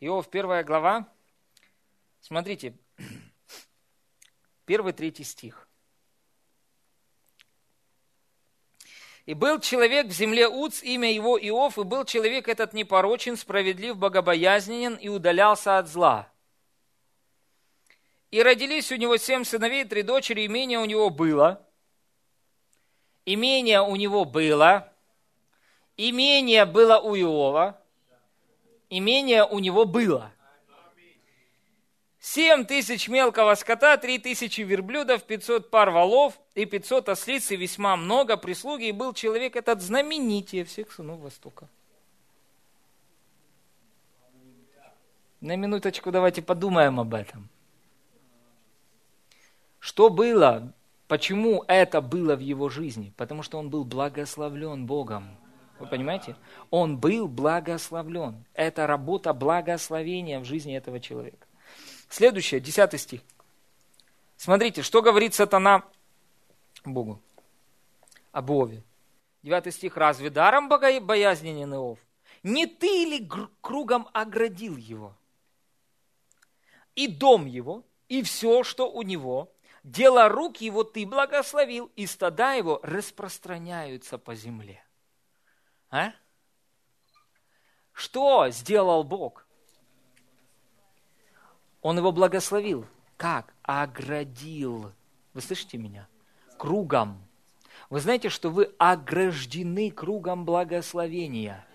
[0.00, 1.08] Иов, первая глава.
[2.20, 2.76] Смотрите,
[4.66, 5.68] первый, третий стих.
[9.26, 13.96] И был человек в земле Уц, имя его Иов, и был человек этот непорочен, справедлив,
[13.96, 16.28] богобоязненен и удалялся от зла.
[18.30, 21.66] И родились у него семь сыновей, три дочери, имение у него было.
[23.24, 24.92] Имение у него было.
[25.96, 27.80] Имение было у Иова.
[28.90, 30.33] Имение у него было.
[32.26, 37.98] Семь тысяч мелкого скота, три тысячи верблюдов, пятьсот пар валов и пятьсот ослиц, и весьма
[37.98, 38.84] много прислуги.
[38.84, 41.68] И был человек этот знаменитее всех сынов Востока.
[45.42, 47.50] На минуточку давайте подумаем об этом.
[49.78, 50.72] Что было?
[51.08, 53.12] Почему это было в его жизни?
[53.18, 55.36] Потому что он был благословлен Богом.
[55.78, 56.36] Вы понимаете?
[56.70, 58.46] Он был благословлен.
[58.54, 61.43] Это работа благословения в жизни этого человека.
[62.14, 63.22] Следующее, 10 стих.
[64.36, 65.82] Смотрите, что говорит сатана
[66.84, 67.20] Богу
[68.30, 68.84] об Ове.
[69.42, 69.96] 9 стих.
[69.96, 71.98] «Разве даром боязненен Иов?
[72.44, 73.28] Не ты ли
[73.60, 75.16] кругом оградил его?
[76.94, 79.52] И дом его, и все, что у него,
[79.82, 84.84] дело рук его ты благословил, и стада его распространяются по земле».
[85.90, 86.12] А?
[87.92, 89.43] Что сделал Бог?
[91.84, 92.86] Он его благословил.
[93.18, 93.52] Как?
[93.62, 94.90] Оградил.
[95.34, 96.08] Вы слышите меня?
[96.56, 97.22] Кругом.
[97.90, 101.66] Вы знаете, что вы ограждены кругом благословения.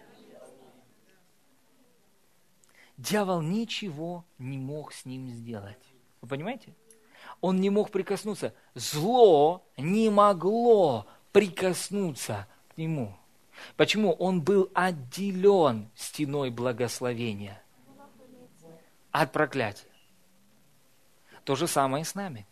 [2.98, 5.78] Дьявол ничего не мог с ним сделать.
[6.22, 6.74] Вы понимаете?
[7.40, 8.56] Он не мог прикоснуться.
[8.74, 13.16] Зло не могло прикоснуться к нему.
[13.78, 14.14] Почему?
[14.14, 17.62] Он был отделен стеной благословения
[19.12, 19.89] от проклятия.
[21.50, 22.46] То же самое и с нами.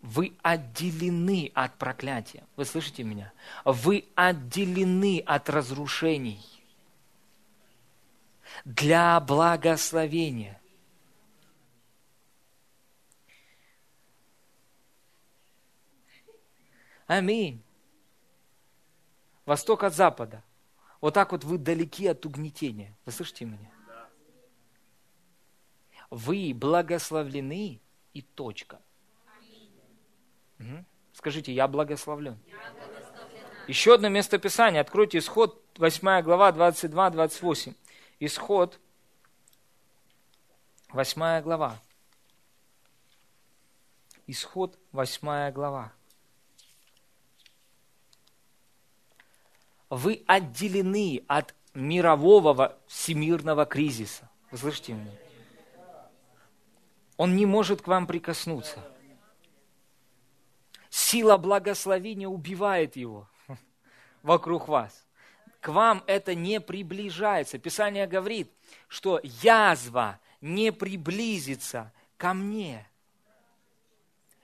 [0.00, 2.44] Вы отделены от проклятия.
[2.54, 3.32] Вы слышите меня?
[3.64, 6.40] Вы отделены от разрушений
[8.64, 10.60] для благословения.
[17.08, 17.60] Аминь.
[19.46, 20.44] Восток от запада.
[21.00, 22.96] Вот так вот вы далеки от угнетения.
[23.04, 23.75] Вы слышите меня?
[26.10, 27.80] Вы благословлены
[28.14, 28.80] и точка.
[30.58, 30.84] Угу.
[31.12, 32.38] Скажите, я благословлен.
[33.66, 34.80] Еще одно место Писания.
[34.80, 37.74] Откройте исход, 8 глава, 22-28.
[38.20, 38.78] Исход,
[40.90, 41.80] 8 глава.
[44.26, 45.92] Исход, 8 глава.
[49.90, 54.28] Вы отделены от мирового всемирного кризиса.
[54.50, 55.25] Вы слышите меня?
[57.16, 58.78] Он не может к вам прикоснуться.
[60.90, 63.28] Сила благословения убивает его
[64.22, 65.06] вокруг вас.
[65.60, 67.58] К вам это не приближается.
[67.58, 68.52] Писание говорит,
[68.88, 72.88] что язва не приблизится ко мне.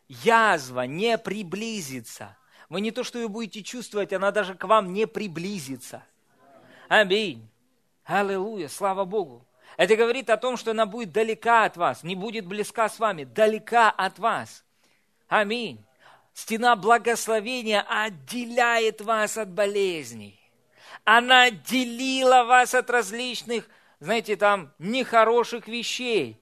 [0.08, 2.36] Язва не приблизится.
[2.68, 6.04] Вы не то, что ее будете чувствовать, она даже к вам не приблизится.
[6.88, 7.48] Аминь.
[8.04, 9.46] Аллилуйя, слава Богу.
[9.76, 13.24] Это говорит о том, что она будет далека от вас, не будет близка с вами,
[13.24, 14.64] далека от вас.
[15.28, 15.84] Аминь.
[16.34, 20.38] Стена благословения отделяет вас от болезней.
[21.04, 23.68] Она отделила вас от различных,
[24.00, 26.40] знаете, там, нехороших вещей,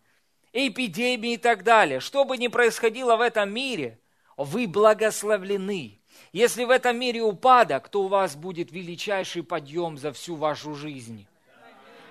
[0.52, 2.00] эпидемий и так далее.
[2.00, 3.98] Что бы ни происходило в этом мире,
[4.36, 6.00] вы благословлены.
[6.32, 11.26] Если в этом мире упадок, то у вас будет величайший подъем за всю вашу жизнь.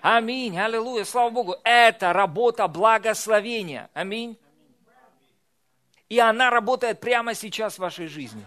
[0.02, 1.56] Аминь, аллилуйя, слава Богу.
[1.64, 3.90] Это работа благословения.
[3.94, 4.38] Аминь.
[6.08, 8.44] И она работает прямо сейчас в вашей жизни.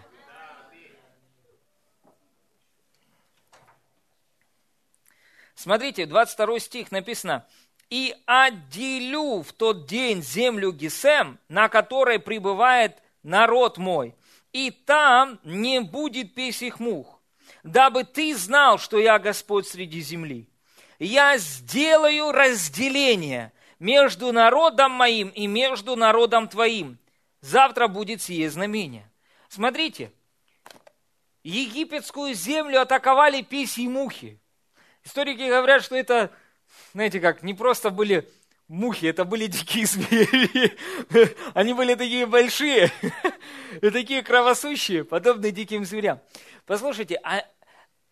[5.55, 7.47] Смотрите, 22 стих написано,
[7.89, 14.17] и отделю в тот день землю Гесем, на которой пребывает народ мой,
[14.53, 17.21] и там не будет песих мух,
[17.63, 20.49] дабы ты знал, что я Господь среди земли.
[21.05, 26.97] Я сделаю разделение между народом моим и между народом твоим.
[27.41, 29.11] Завтра будет сие знамение.
[29.49, 30.13] Смотрите,
[31.43, 34.39] египетскую землю атаковали письи мухи.
[35.03, 36.31] Историки говорят, что это,
[36.93, 38.31] знаете как, не просто были
[38.69, 40.79] мухи, это были дикие звери.
[41.55, 42.93] Они были такие большие
[43.81, 46.21] и такие кровосущие, подобные диким зверям.
[46.65, 47.45] Послушайте, а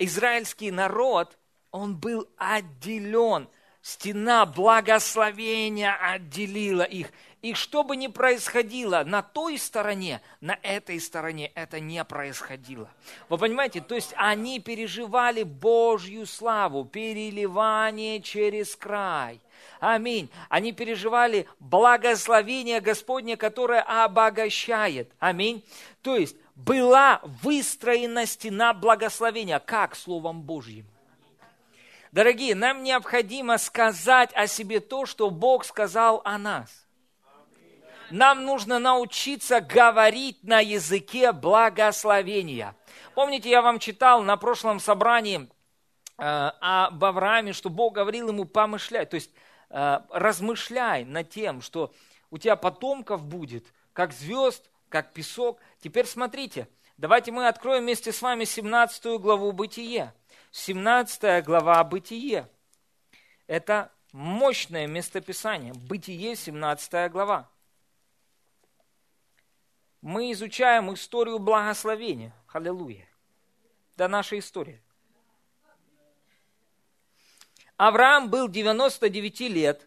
[0.00, 1.38] израильский народ,
[1.70, 3.48] он был отделен.
[3.82, 7.10] Стена благословения отделила их.
[7.40, 12.90] И что бы ни происходило на той стороне, на этой стороне это не происходило.
[13.30, 19.40] Вы понимаете, то есть они переживали Божью славу, переливание через край.
[19.78, 20.28] Аминь.
[20.50, 25.10] Они переживали благословение Господне, которое обогащает.
[25.18, 25.64] Аминь.
[26.02, 29.58] То есть была выстроена стена благословения.
[29.60, 29.96] Как?
[29.96, 30.89] Словом Божьим.
[32.12, 36.86] Дорогие, нам необходимо сказать о себе то, что Бог сказал о нас.
[38.10, 42.74] Нам нужно научиться говорить на языке благословения.
[43.14, 45.48] Помните, я вам читал на прошлом собрании
[46.18, 49.10] э, об Аврааме, что Бог говорил ему помышлять.
[49.10, 49.30] То есть
[49.70, 51.92] Э, размышляй над тем, что
[52.30, 55.60] у тебя потомков будет, как звезд, как песок.
[55.80, 60.12] Теперь смотрите, давайте мы откроем вместе с вами 17 главу Бытие.
[60.52, 62.48] 17 глава Бытие.
[63.46, 65.72] Это мощное местописание.
[65.72, 67.48] Бытие, 17 глава.
[70.00, 72.34] Мы изучаем историю благословения.
[72.52, 73.06] Аллилуйя.
[73.96, 74.82] Да наша история.
[77.76, 79.86] Авраам был 99 лет,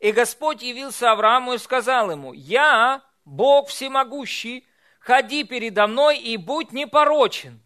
[0.00, 4.66] и Господь явился Аврааму и сказал ему, «Я, Бог всемогущий,
[4.98, 7.62] ходи передо мной и будь непорочен.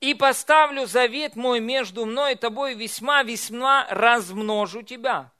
[0.00, 5.32] И поставлю завет мой между мной и тобой весьма-весьма размножу тебя».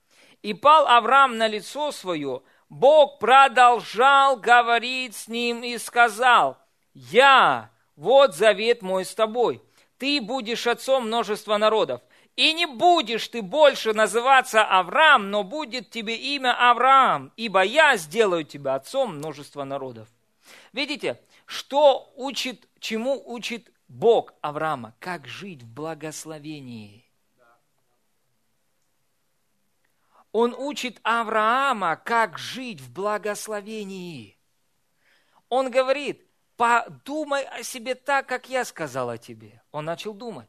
[0.43, 6.57] И пал Авраам на лицо свое, Бог продолжал говорить с ним и сказал,
[6.95, 9.63] «Я, вот завет мой с тобой,
[9.99, 12.01] ты будешь отцом множества народов.
[12.37, 18.45] И не будешь ты больше называться Авраам, но будет тебе имя Авраам, ибо я сделаю
[18.45, 20.09] тебя отцом множества народов.
[20.73, 24.95] Видите, что учит, чему учит Бог Авраама?
[25.01, 27.05] Как жить в благословении.
[30.31, 34.39] Он учит Авраама, как жить в благословении.
[35.49, 36.25] Он говорит,
[36.57, 39.61] подумай о себе так, как я сказал о тебе.
[39.73, 40.47] Он начал думать.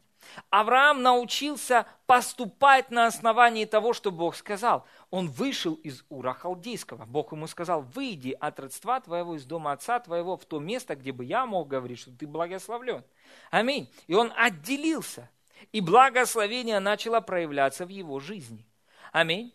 [0.50, 4.86] Авраам научился поступать на основании того, что Бог сказал.
[5.12, 7.04] Он вышел из Ура Халдейского.
[7.04, 11.12] Бог ему сказал, выйди от родства твоего, из дома отца твоего, в то место, где
[11.12, 13.04] бы я мог говорить, что ты благословлен.
[13.50, 13.92] Аминь.
[14.06, 15.28] И он отделился.
[15.70, 18.64] И благословение начало проявляться в его жизни.
[19.12, 19.52] Аминь.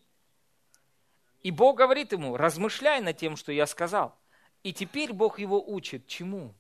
[1.41, 4.16] И Бог говорит ему, размышляй над тем, что я сказал.
[4.62, 6.53] И теперь Бог его учит чему?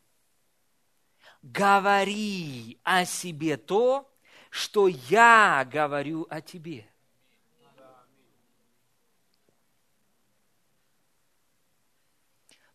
[1.43, 4.11] Говори о себе то,
[4.49, 6.89] что я говорю о тебе.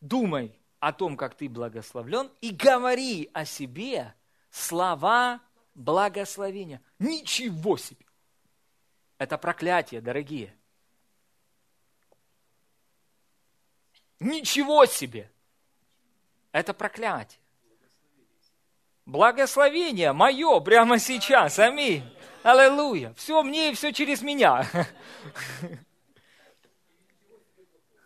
[0.02, 4.12] Думай о том, как ты благословлен, и говори о себе
[4.50, 5.40] слова
[5.76, 6.82] благословения.
[6.98, 8.04] Ничего себе!
[9.16, 10.56] Это проклятие, дорогие.
[14.18, 15.30] Ничего себе!
[16.50, 17.38] Это проклятие.
[19.06, 21.60] Благословение мое прямо сейчас.
[21.60, 22.02] Аминь.
[22.42, 23.14] Аллилуйя.
[23.14, 24.68] Все мне и все через меня.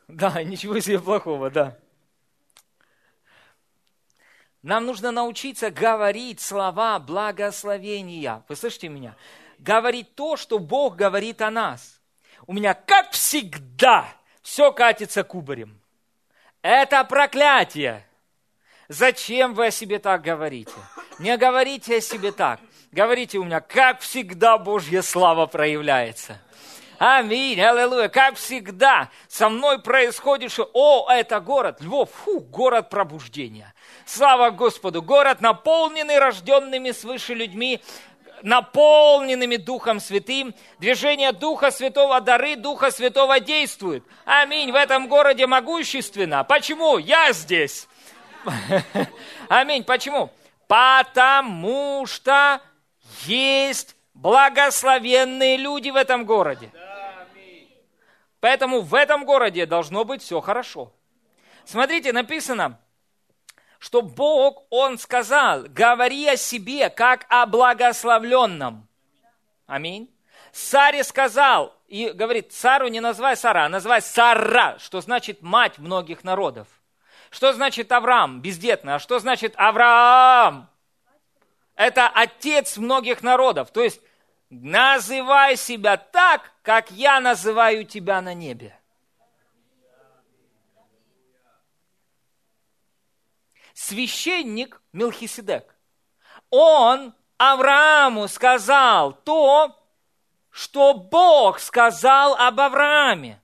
[0.08, 1.76] Да, ничего себе плохого, да.
[4.66, 8.42] Нам нужно научиться говорить слова благословения.
[8.48, 9.14] Вы слышите меня?
[9.60, 12.00] Говорить то, что Бог говорит о нас.
[12.48, 14.08] У меня, как всегда,
[14.42, 15.80] все катится кубарем.
[16.62, 18.04] Это проклятие.
[18.88, 20.74] Зачем вы о себе так говорите?
[21.20, 22.58] Не говорите о себе так.
[22.90, 26.40] Говорите у меня, как всегда Божья слава проявляется.
[26.98, 28.08] Аминь, аллилуйя.
[28.08, 33.72] Как всегда, со мной происходит, что, о, это город, Львов, фу, город пробуждения.
[34.06, 37.82] Слава Господу, город, наполненный рожденными свыше людьми,
[38.40, 40.54] наполненными Духом Святым.
[40.78, 44.04] Движение Духа Святого, дары Духа Святого действуют.
[44.24, 44.70] Аминь.
[44.70, 46.44] В этом городе могущественно.
[46.44, 46.98] Почему?
[46.98, 47.88] Я здесь.
[49.48, 49.82] Аминь.
[49.82, 50.30] Почему?
[50.68, 52.60] Потому что
[53.24, 56.70] есть благословенные люди в этом городе.
[58.38, 60.92] Поэтому в этом городе должно быть все хорошо.
[61.64, 62.78] Смотрите, написано,
[63.78, 68.88] что Бог, Он сказал, говори о себе, как о благословленном.
[69.66, 70.10] Аминь.
[70.52, 76.24] Саре сказал, и говорит, Сару не называй Сара, а называй Сара, что значит мать многих
[76.24, 76.68] народов.
[77.30, 80.70] Что значит Авраам, бездетный, а что значит Авраам?
[81.74, 83.70] Это отец многих народов.
[83.70, 84.00] То есть
[84.48, 88.78] называй себя так, как я называю тебя на небе.
[93.76, 95.76] Священник Мелхиседек,
[96.48, 99.78] он Аврааму сказал то,
[100.48, 103.38] что Бог сказал об Аврааме.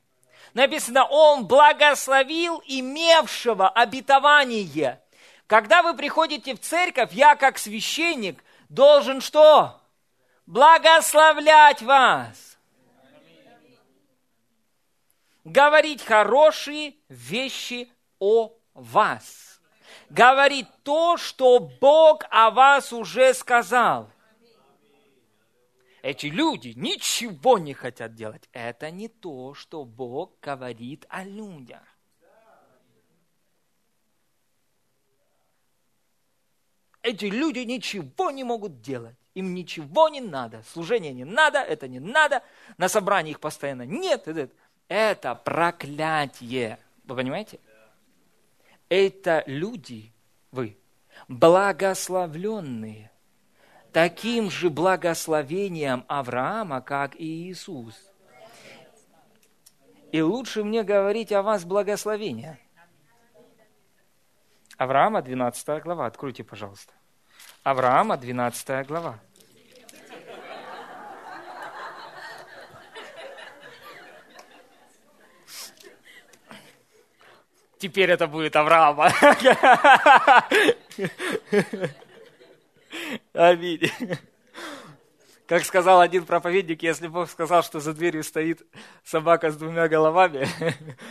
[0.55, 5.03] Написано, он благословил имевшего обетование.
[5.47, 9.83] Когда вы приходите в церковь, я как священник должен что?
[10.47, 12.57] Благословлять вас.
[15.45, 19.52] Говорить хорошие вещи о вас.
[20.13, 24.11] Говорить то, что Бог о вас уже сказал.
[26.03, 28.47] Эти люди ничего не хотят делать.
[28.53, 31.81] Это не то, что Бог говорит о людях.
[37.01, 39.17] Эти люди ничего не могут делать.
[39.33, 40.63] Им ничего не надо.
[40.65, 42.43] Служение не надо, это не надо.
[42.77, 44.29] На собрании их постоянно нет.
[44.89, 46.79] Это проклятие.
[47.05, 47.61] Вы понимаете?
[48.95, 50.13] Это люди,
[50.51, 50.77] вы,
[51.27, 53.11] благословленные
[53.91, 57.95] таким же благословением Авраама, как и Иисус.
[60.11, 62.59] И лучше мне говорить о вас благословение.
[64.77, 66.05] Авраама, 12 глава.
[66.05, 66.93] Откройте, пожалуйста.
[67.63, 69.21] Авраама, 12 глава.
[77.83, 79.13] Теперь это будет Авраама.
[83.33, 83.91] Аминь.
[85.49, 88.63] Как сказал один проповедник, если Бог сказал, что за дверью стоит
[89.03, 90.47] собака с двумя головами,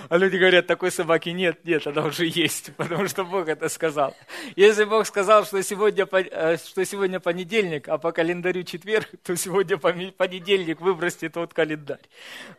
[0.07, 4.15] а люди говорят, такой собаки нет, нет, она уже есть, потому что Бог это сказал.
[4.55, 9.78] Если Бог сказал, что сегодня, э, что сегодня понедельник, а по календарю четверг, то сегодня
[9.78, 12.07] понедельник, выбросьте тот календарь.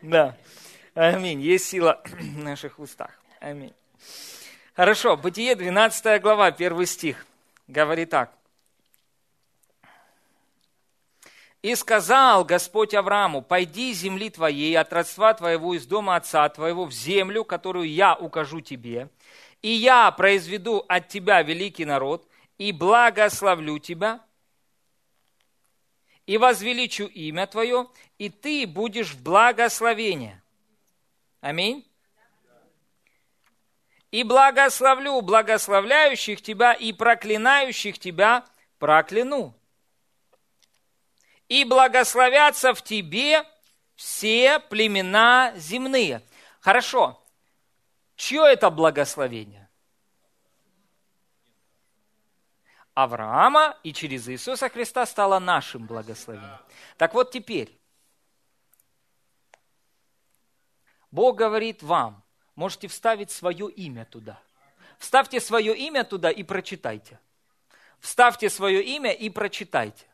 [0.02, 0.36] Да.
[0.94, 1.40] Аминь.
[1.40, 3.18] Есть сила в наших устах.
[3.40, 3.72] Аминь.
[4.74, 5.18] Хорошо.
[5.18, 7.26] Бытие, 12 глава, первый стих.
[7.68, 8.32] Говорит так.
[11.60, 16.86] И сказал Господь Аврааму, пойди из земли твоей, от родства твоего, из дома отца твоего,
[16.86, 19.10] в землю, которую я укажу тебе,
[19.60, 22.26] и я произведу от тебя великий народ,
[22.58, 24.20] и благословлю тебя,
[26.26, 27.86] и возвеличу имя твое,
[28.18, 30.40] и ты будешь в благословении.
[31.40, 31.86] Аминь.
[34.12, 38.44] И благословлю благословляющих тебя и проклинающих тебя
[38.78, 39.54] прокляну
[41.48, 43.44] и благословятся в тебе
[43.94, 46.22] все племена земные.
[46.60, 47.22] Хорошо.
[48.16, 49.68] Чье это благословение?
[52.94, 56.58] Авраама и через Иисуса Христа стало нашим благословением.
[56.96, 57.78] Так вот теперь,
[61.10, 62.21] Бог говорит вам,
[62.54, 64.40] можете вставить свое имя туда.
[64.98, 67.18] Вставьте свое имя туда и прочитайте.
[68.00, 70.04] Вставьте свое имя и прочитайте.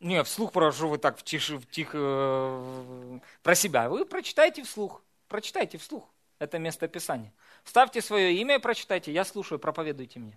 [0.00, 3.88] Не, вслух прошу вы так в тихо, в тихо, э, про себя.
[3.88, 5.02] Вы прочитайте вслух.
[5.28, 6.08] Прочитайте вслух.
[6.38, 7.32] Это место Писания.
[7.64, 9.12] Ставьте свое имя и прочитайте.
[9.12, 10.36] Я слушаю, проповедуйте мне.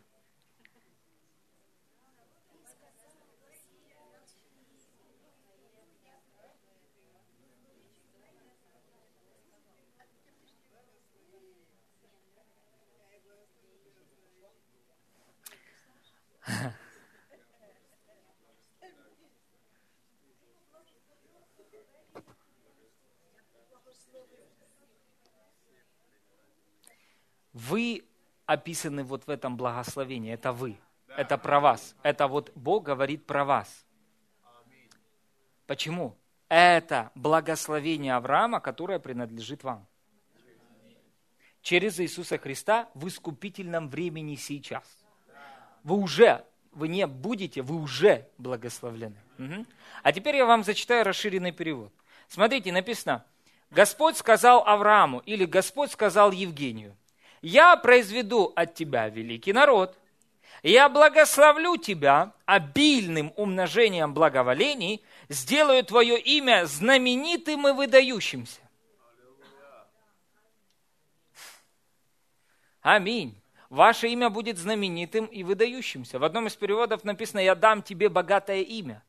[27.54, 28.04] Вы
[28.46, 30.78] описаны вот в этом благословении, это вы,
[31.08, 33.86] это про вас, это вот Бог говорит про вас.
[35.66, 36.18] Почему?
[36.50, 39.88] Это благословение Авраама, которое принадлежит вам.
[41.62, 45.05] Через Иисуса Христа в искупительном времени сейчас.
[45.86, 49.16] Вы уже, вы не будете, вы уже благословлены.
[49.40, 49.66] Угу.
[50.04, 51.94] А теперь я вам зачитаю расширенный перевод.
[52.28, 53.24] Смотрите, написано,
[53.72, 56.98] Господь сказал Аврааму, или Господь сказал Евгению–
[57.46, 59.96] я произведу от тебя великий народ,
[60.64, 68.62] Я благословлю тебя обильным умножением благоволений, сделаю твое имя знаменитым и выдающимся.
[72.82, 73.40] Аминь.
[73.76, 76.18] Ваше имя будет знаменитым и выдающимся.
[76.18, 79.04] В одном из переводов написано, я дам тебе богатое имя.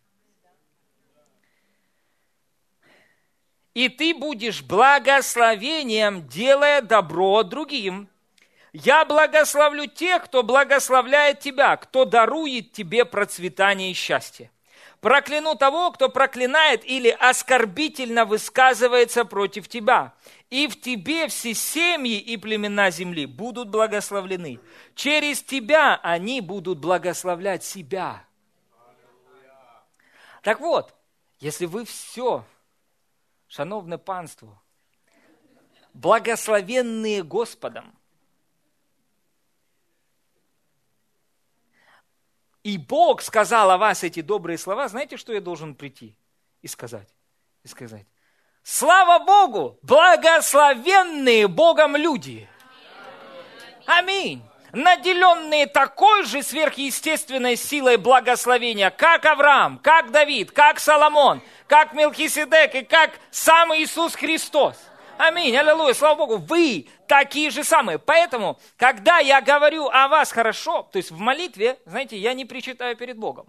[3.74, 8.08] И ты будешь благословением, делая добро другим.
[8.72, 14.50] Я благословлю тех, кто благословляет тебя, кто дарует тебе процветание и счастье.
[15.00, 20.14] Прокляну того, кто проклинает или оскорбительно высказывается против тебя.
[20.50, 24.58] И в тебе все семьи и племена земли будут благословлены.
[24.94, 28.24] Через тебя они будут благословлять себя.
[30.42, 30.94] Так вот,
[31.40, 32.44] если вы все,
[33.48, 34.62] шановне панство,
[35.92, 37.95] благословенные Господом,
[42.66, 46.16] и Бог сказал о вас эти добрые слова, знаете, что я должен прийти
[46.62, 47.08] и сказать?
[47.62, 48.06] И сказать,
[48.64, 52.48] слава Богу, благословенные Богом люди.
[53.86, 54.42] Аминь.
[54.72, 62.82] Наделенные такой же сверхъестественной силой благословения, как Авраам, как Давид, как Соломон, как Мелхиседек и
[62.82, 64.76] как сам Иисус Христос–
[65.18, 67.98] Аминь, аллилуйя, слава Богу, вы такие же самые.
[67.98, 72.96] Поэтому, когда я говорю о вас хорошо, то есть в молитве, знаете, я не причитаю
[72.96, 73.46] перед Богом.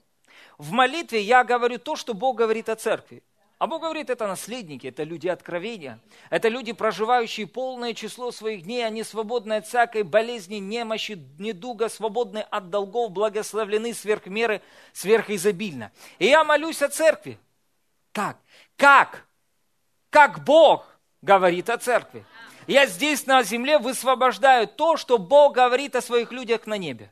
[0.57, 3.22] В молитве я говорю то, что Бог говорит о церкви.
[3.57, 5.99] А Бог говорит, это наследники, это люди откровения,
[6.30, 12.45] это люди, проживающие полное число своих дней, они свободны от всякой болезни, немощи, недуга, свободны
[12.49, 14.61] от долгов, благословлены сверх меры,
[14.93, 15.91] сверхизобильно.
[16.20, 17.39] И я молюсь о церкви.
[18.11, 18.38] Так,
[18.76, 19.26] как?
[20.11, 22.26] Как Бог говорит о церкви.
[22.68, 27.11] Я здесь на земле высвобождаю то, что Бог говорит о своих людях на небе.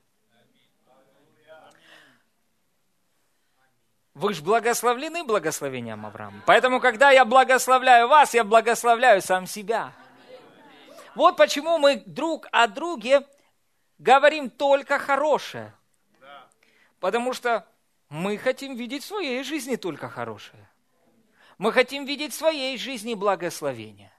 [4.13, 6.41] Вы же благословлены благословением Авраама.
[6.45, 9.91] Поэтому, когда я благословляю вас, я благословляю сам себя.
[11.15, 13.25] Вот почему мы друг о друге
[13.97, 15.73] говорим только хорошее.
[16.99, 17.67] Потому что
[18.09, 20.67] мы хотим видеть в своей жизни только хорошее.
[21.57, 24.11] Мы хотим видеть в своей жизни благословение.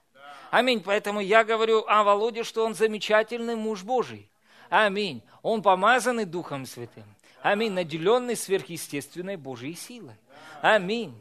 [0.51, 0.83] Аминь.
[0.83, 4.31] Поэтому я говорю о Володе, что он замечательный муж Божий.
[4.71, 5.23] Аминь.
[5.43, 7.05] Он помазанный Духом Святым.
[7.43, 7.73] Аминь.
[7.73, 10.15] Наделенный сверхъестественной Божьей силой.
[10.63, 11.15] Аминь.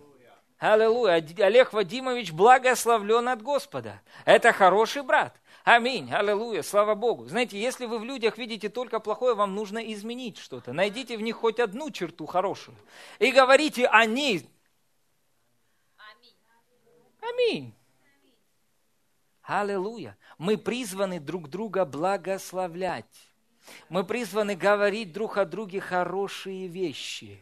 [0.58, 1.24] Аллилуйя.
[1.40, 4.02] Олег Вадимович благословлен от Господа.
[4.24, 5.36] Это хороший брат.
[5.66, 6.14] Аминь.
[6.14, 6.62] Аллилуйя.
[6.62, 7.26] Слава Богу.
[7.28, 10.72] Знаете, если вы в людях видите только плохое, вам нужно изменить что-то.
[10.72, 12.78] Найдите в них хоть одну черту хорошую.
[13.20, 14.48] И говорите о ней
[17.30, 17.74] Аминь.
[19.44, 20.18] Аллилуйя.
[20.38, 23.06] Мы призваны друг друга благословлять.
[23.90, 27.42] Мы призваны говорить друг о друге хорошие вещи.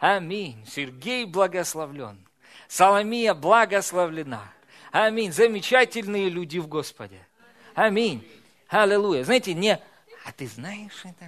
[0.00, 0.64] Аминь.
[0.66, 2.26] Сергей благословлен.
[2.68, 4.52] Соломия благословлена.
[4.90, 5.32] Аминь.
[5.32, 7.26] Замечательные люди в Господе.
[7.74, 8.26] Аминь.
[8.68, 9.24] Аллилуйя.
[9.24, 9.80] Знаете, не...
[10.24, 11.26] А ты знаешь это?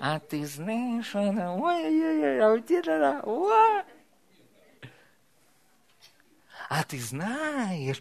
[0.00, 1.50] А ты знаешь это?
[1.52, 3.22] Ой-ой-ой, а у тебя...
[6.72, 8.00] а ты знаешь...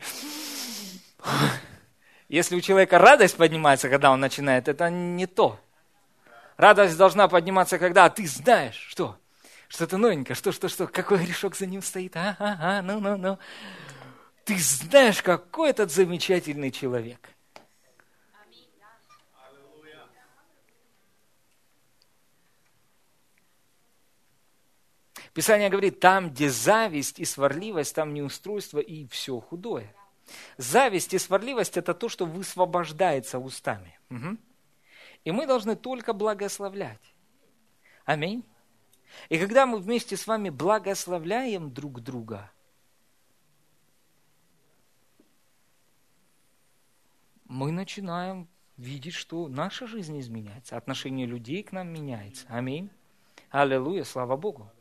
[2.29, 5.59] Если у человека радость поднимается, когда он начинает, это не то.
[6.55, 9.17] Радость должна подниматься, когда а ты знаешь, что?
[9.67, 13.17] Что-то новенькое, что, что, что, какой грешок за ним стоит, а, а, а, ну, ну,
[13.17, 13.37] ну.
[14.45, 17.19] Ты знаешь, какой этот замечательный человек.
[25.33, 29.95] Писание говорит, там, где зависть и сварливость, там неустройство и все худое.
[30.57, 33.99] Зависть и сварливость– это то, что высвобождается устами.
[34.09, 34.37] Угу.
[35.23, 37.13] И мы должны только благословлять.
[38.05, 38.43] Аминь.
[39.29, 42.51] И когда мы вместе с вами благословляем друг друга,
[47.45, 52.45] мы начинаем видеть, что наша жизнь изменяется, отношение людей к нам меняется.
[52.49, 52.89] Аминь.
[53.49, 54.71] Аллилуйя, слава Богу.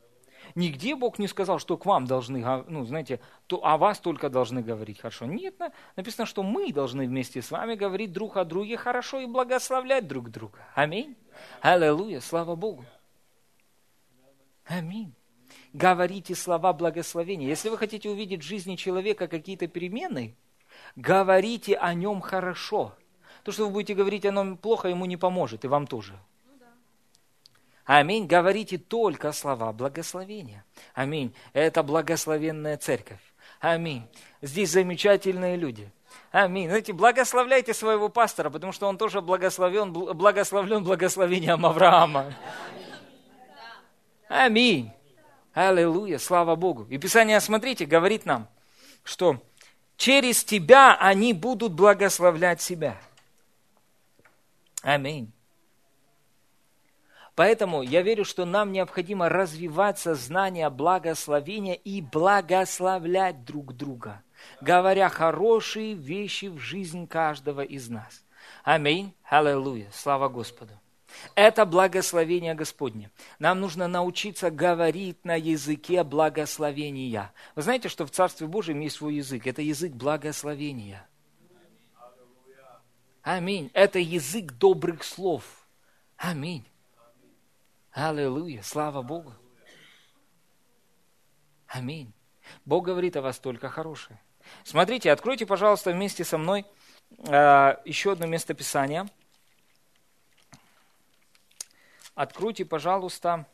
[0.55, 4.61] Нигде Бог не сказал, что к вам должны, ну, знаете, то о вас только должны
[4.61, 5.25] говорить хорошо.
[5.25, 5.55] Нет,
[5.95, 10.29] написано, что мы должны вместе с вами говорить друг о друге хорошо и благословлять друг
[10.29, 10.59] друга.
[10.75, 11.15] Аминь.
[11.61, 12.85] Аллилуйя, слава Богу.
[14.65, 15.13] Аминь.
[15.73, 17.47] Говорите слова благословения.
[17.47, 20.35] Если вы хотите увидеть в жизни человека какие-то перемены,
[20.95, 22.93] говорите о нем хорошо.
[23.43, 26.19] То, что вы будете говорить о нем плохо, ему не поможет, и вам тоже.
[27.85, 28.27] Аминь.
[28.27, 30.63] Говорите только слова благословения.
[30.93, 31.33] Аминь.
[31.53, 33.19] Это благословенная церковь.
[33.59, 34.07] Аминь.
[34.41, 35.91] Здесь замечательные люди.
[36.31, 36.67] Аминь.
[36.67, 42.33] Знаете, благословляйте своего пастора, потому что он тоже благословен, благословлен благословением Авраама.
[44.29, 44.91] Аминь.
[45.53, 46.87] Аллилуйя, слава Богу.
[46.89, 48.47] И Писание, смотрите, говорит нам,
[49.03, 49.43] что
[49.97, 52.97] через тебя они будут благословлять себя.
[54.81, 55.31] Аминь.
[57.35, 64.21] Поэтому я верю, что нам необходимо развивать сознание благословения и благословлять друг друга,
[64.59, 68.23] говоря хорошие вещи в жизнь каждого из нас.
[68.63, 69.13] Аминь.
[69.23, 69.87] Аллилуйя.
[69.93, 70.73] Слава Господу.
[71.35, 73.09] Это благословение Господне.
[73.39, 77.33] Нам нужно научиться говорить на языке благословения.
[77.55, 79.47] Вы знаете, что в Царстве Божьем есть свой язык.
[79.47, 81.07] Это язык благословения.
[83.21, 83.69] Аминь.
[83.73, 85.43] Это язык добрых слов.
[86.17, 86.65] Аминь.
[87.91, 88.61] Аллилуйя.
[88.61, 89.33] Слава Богу.
[91.67, 92.13] Аминь.
[92.65, 94.19] Бог говорит о вас только хорошее.
[94.63, 96.65] Смотрите, откройте, пожалуйста, вместе со мной
[97.27, 99.05] э, еще одно местописание–
[102.15, 103.47] Откройте, пожалуйста,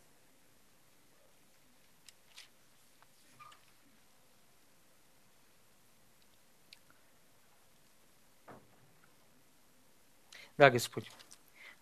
[10.58, 11.10] Да, Господь.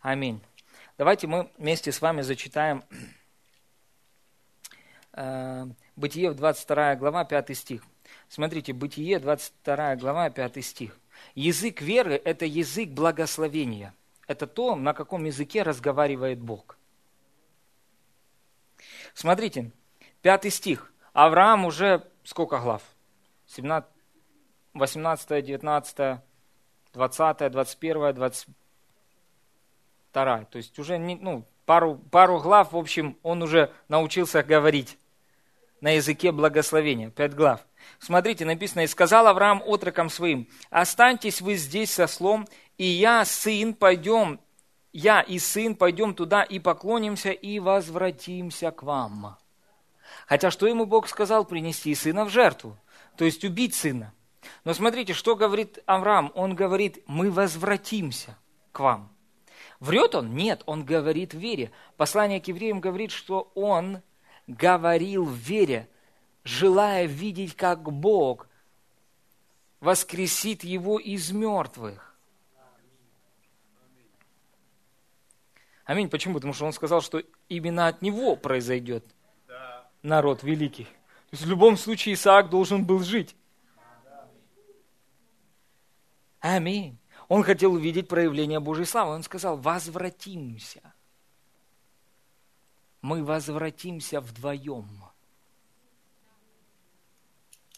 [0.01, 0.41] Аминь.
[0.98, 2.84] Давайте мы вместе с вами зачитаем
[5.14, 5.66] э,
[5.96, 7.84] Бытие, 22 глава, 5 стих.
[8.30, 10.98] Смотрите, Бытие, 22 глава, 5 стих.
[11.34, 13.93] Язык веры– это язык благословения–
[14.28, 16.78] это то, на каком языке разговаривает Бог.
[19.14, 19.72] Смотрите,
[20.22, 20.91] пятый стих.
[21.14, 22.82] Авраам уже сколько глав?
[23.48, 23.89] 17,
[24.74, 26.20] 18, 19,
[26.93, 28.14] 20, 21,
[30.16, 30.45] 22.
[30.45, 34.97] То есть уже не, ну, пару, пару глав, в общем, он уже научился говорить
[35.82, 37.09] на языке благословения.
[37.09, 37.61] Пять глав.
[37.99, 42.47] Смотрите, написано, «И сказал Авраам отрокам своим, останьтесь вы здесь со слом,
[42.78, 44.39] и я, сын, пойдем,
[44.91, 49.38] я и сын пойдем туда и поклонимся, и возвратимся к вам.
[50.28, 51.45] Хотя что ему Бог сказал?
[51.45, 52.78] Принести сына в жертву,
[53.18, 54.13] то есть убить сына.
[54.63, 56.32] Но смотрите, что говорит Авраам?
[56.36, 58.38] Он говорит, мы возвратимся
[58.72, 59.14] к вам.
[59.80, 60.36] Врет он?
[60.36, 61.72] Нет, он говорит в вере.
[61.98, 64.02] Послание к евреям говорит, что он
[64.48, 65.90] говорил в вере,
[66.44, 68.48] желая видеть, как Бог
[69.80, 72.16] воскресит его из мертвых.
[75.86, 76.10] Аминь.
[76.10, 76.36] Почему?
[76.36, 79.06] Потому что он сказал, что именно от него произойдет
[80.02, 80.86] народ великий.
[80.86, 83.36] То есть в любом случае Исаак должен был жить.
[86.40, 86.98] Аминь.
[87.28, 89.14] Он хотел увидеть проявление Божьей славы.
[89.14, 90.82] Он сказал, возвратимся.
[93.02, 94.88] Мы возвратимся вдвоем.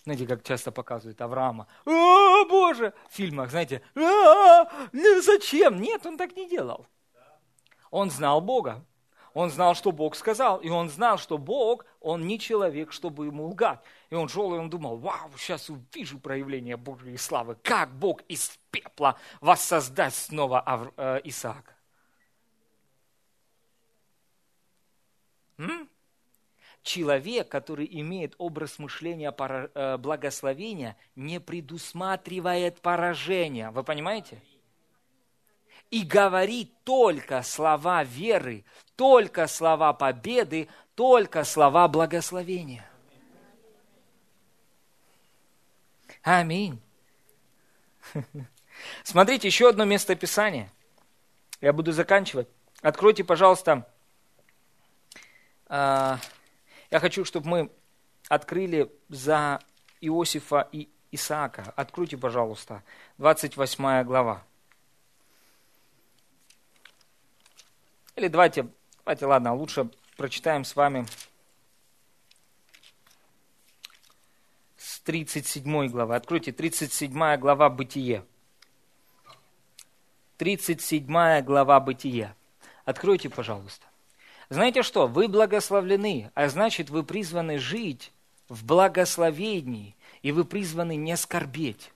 [0.03, 1.67] Знаете, как часто показывают Авраама.
[1.85, 2.93] О, Боже!
[3.09, 5.81] В фильмах, знаете, «А, ну зачем?
[5.81, 6.87] Нет, он так не делал.
[7.91, 8.85] Он знал Бога.
[9.33, 10.59] Он знал, что Бог сказал.
[10.59, 13.81] И он знал, что Бог, он не человек, чтобы ему лгать.
[14.09, 17.57] И он шел, и он думал, вау, сейчас увижу проявление Божьей славы.
[17.61, 21.75] Как Бог из пепла воссоздаст снова э, Исаака.
[25.57, 25.89] М?
[26.83, 33.71] Человек, который имеет образ мышления э, благословения, не предусматривает поражения.
[33.71, 34.41] Вы понимаете?
[35.89, 42.85] и говорит только слова веры, только слова победы, только слова благословения.
[46.27, 46.81] Аминь.
[49.05, 50.69] Смотрите, еще одно место Писания.
[51.61, 52.49] Я буду заканчивать.
[52.81, 53.87] Откройте, пожалуйста.
[55.67, 56.19] А,
[56.91, 57.71] я хочу, чтобы мы
[58.27, 59.61] открыли за
[60.01, 61.71] Иосифа и Исаака.
[61.77, 62.83] Откройте, пожалуйста,
[63.19, 64.43] 28 глава.
[68.17, 68.67] Или давайте,
[69.05, 71.05] давайте, ладно, лучше прочитаем с вами
[75.07, 76.17] 37 главы.
[76.17, 78.25] Откройте 37 глава Бытие.
[80.35, 82.35] 37 глава Бытие.
[82.83, 83.85] Откройте, пожалуйста.
[84.49, 85.07] Знаете что?
[85.07, 88.11] Вы благословлены, а значит, вы призваны жить
[88.49, 91.93] в благословении, и вы призваны не скорбеть.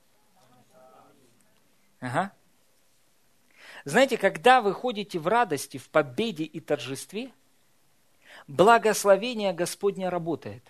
[1.99, 2.31] Ага.
[3.83, 7.33] Знаете, когда вы ходите в радости, в победе и торжестве,
[8.47, 10.63] благословение Господне работает.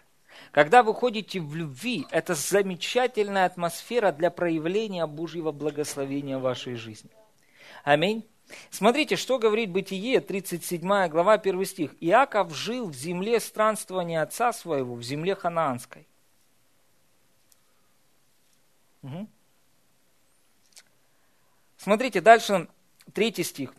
[0.52, 7.12] Когда вы ходите в любви, это замечательная атмосфера для проявления Божьего благословения в вашей жизни.
[7.84, 8.28] Аминь.
[8.70, 11.96] Смотрите, что говорит Бытие, 37 глава, 1 стих.
[12.02, 16.06] «Иаков жил в земле странствования отца своего, в земле ханаанской».
[19.04, 19.28] Угу.
[21.78, 22.68] Смотрите, дальше
[23.14, 23.74] третий стих.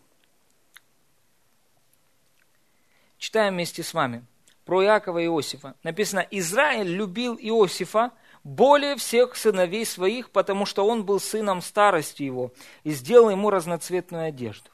[3.18, 4.26] Читаем вместе с вами
[4.72, 5.74] про Иакова и Иосифа.
[5.82, 8.10] Написано, Израиль любил Иосифа
[8.42, 14.28] более всех сыновей своих, потому что он был сыном старости его, и сделал ему разноцветную
[14.28, 14.70] одежду.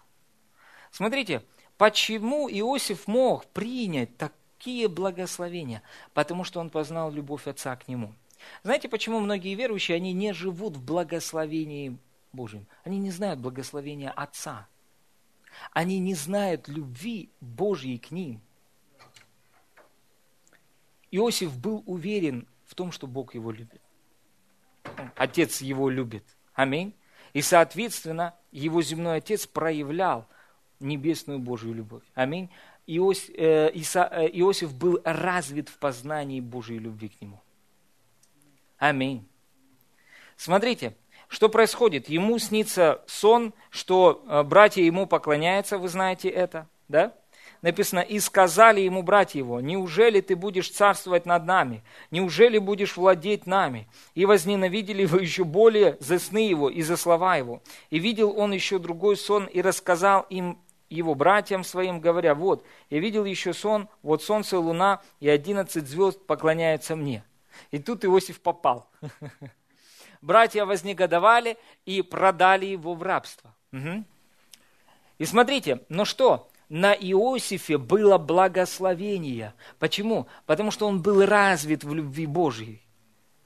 [0.93, 1.43] Смотрите,
[1.79, 5.83] почему Иосиф мог принять такие благословения?
[6.15, 8.15] Потому что он познал любовь отца к нему.
[8.63, 11.99] Знаете, почему многие верующие, они не живут в благословении
[12.33, 12.69] Божьем?
[12.85, 14.69] Они не знают благословения Отца.
[15.73, 18.41] Они не знают любви Божьей к ним.
[21.11, 23.81] Иосиф был уверен в том, что Бог его любит.
[25.17, 26.25] Отец его любит.
[26.55, 26.95] Аминь.
[27.33, 30.27] И, соответственно, его земной отец проявлял
[30.81, 32.05] небесную Божью любовь.
[32.15, 32.51] Аминь.
[32.87, 37.41] Иосиф, э, э, Иосиф был развит в познании Божьей любви к нему.
[38.79, 39.29] Аминь.
[40.37, 40.97] Смотрите,
[41.29, 42.09] что происходит?
[42.09, 47.15] Ему снится сон, что э, братья ему поклоняются, вы знаете это, да?
[47.61, 51.83] Написано, и сказали ему братья его, неужели ты будешь царствовать над нами?
[52.11, 53.89] Неужели будешь владеть нами?
[54.15, 57.61] И возненавидели его еще более за сны его и за слова его.
[57.91, 63.01] И видел он еще другой сон и рассказал им его братьям своим, говоря, вот, я
[63.01, 67.25] видел еще сон, вот солнце, луна и одиннадцать звезд поклоняются мне.
[67.71, 68.89] И тут Иосиф попал.
[70.23, 73.55] Братья вознегодовали и продали его в рабство.
[75.19, 79.55] И смотрите, ну что, на Иосифе было благословение.
[79.79, 80.27] Почему?
[80.47, 82.83] Потому что он был развит в любви Божьей.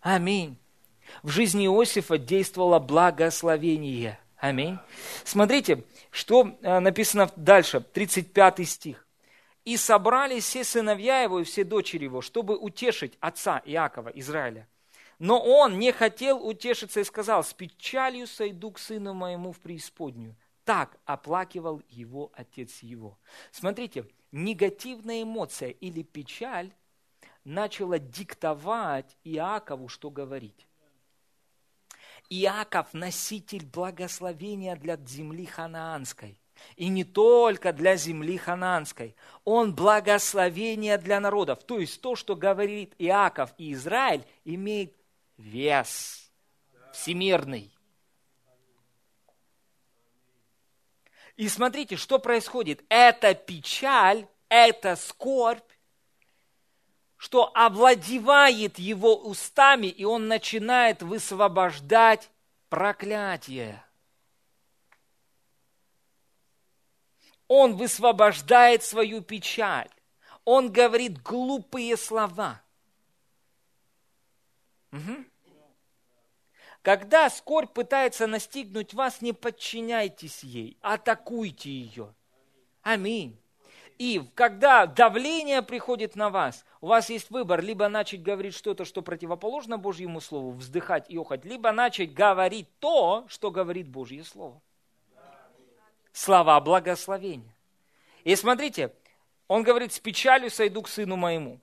[0.01, 0.57] Аминь.
[1.23, 4.19] В жизни Иосифа действовало благословение.
[4.37, 4.79] Аминь.
[5.25, 9.07] Смотрите, что э, написано дальше, 35 стих.
[9.65, 14.67] И собрались все сыновья его и все дочери его, чтобы утешить отца Иакова, Израиля.
[15.21, 20.35] Но он не хотел утешиться и сказал, с печалью сойду к сыну моему в преисподнюю.
[20.65, 23.19] Так оплакивал его отец его.
[23.51, 26.73] Смотрите, негативная эмоция или печаль
[27.45, 30.67] начала диктовать Иакову, что говорить.
[32.31, 36.39] Иаков– носитель благословения для земли ханаанской.
[36.77, 39.17] И не только для земли хананской.
[39.45, 41.65] Он благословение для народов.
[41.65, 44.95] То есть то, что говорит Иаков и Израиль, имеет
[45.37, 46.31] вес
[46.93, 47.73] всемирный.
[51.37, 52.85] И смотрите, что происходит.
[52.89, 55.71] Это печаль, это скорбь,
[57.17, 62.31] что овладевает его устами, и он начинает высвобождать
[62.69, 63.85] проклятие.
[67.49, 69.91] Он высвобождает свою печаль.
[70.45, 72.63] Он говорит глупые слова.
[74.91, 75.25] Угу.
[76.83, 82.15] Когда скорбь пытается настигнуть вас, не подчиняйтесь ей, атакуйте ее.
[82.83, 83.39] Аминь.
[83.99, 89.01] И когда давление приходит на вас, у вас есть выбор, либо начать говорить что-то, что
[89.01, 94.61] противоположно Божьему Слову, вздыхать и охать, либо начать говорить то, что говорит Божье Слово
[96.13, 97.55] слова благословения.
[98.25, 98.95] И смотрите,
[99.49, 101.61] он говорит, с печалью сойду к сыну моему.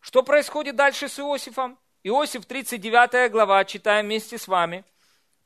[0.00, 1.78] Что происходит дальше с Иосифом?
[2.06, 4.84] Иосиф, 39 глава, читаем вместе с вами.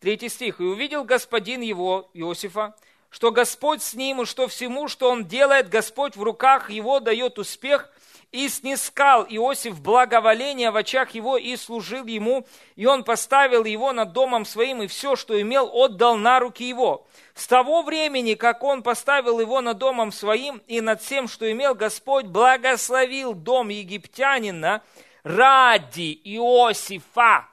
[0.00, 0.58] Третий стих.
[0.58, 2.74] «И увидел господин его, Иосифа,
[3.10, 7.38] что Господь с ним, и что всему, что он делает, Господь в руках его дает
[7.38, 7.88] успех,
[8.32, 12.44] и снискал Иосиф благоволение в очах его и служил ему,
[12.74, 17.06] и он поставил его над домом своим, и все, что имел, отдал на руки его.
[17.34, 21.76] С того времени, как он поставил его над домом своим и над всем, что имел,
[21.76, 24.82] Господь благословил дом египтянина
[25.28, 27.48] ради Иосифа.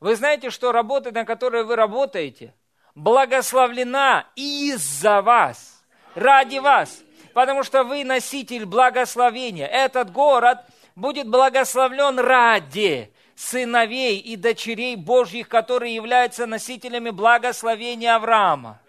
[0.00, 2.54] Вы знаете, что работа, на которой вы работаете,
[2.94, 5.82] благословлена из-за вас,
[6.14, 7.04] ради вас
[7.34, 9.66] потому что вы носитель благословения.
[9.66, 10.58] Этот город
[10.94, 18.80] будет благословлен ради сыновей и дочерей Божьих, которые являются носителями благословения Авраама.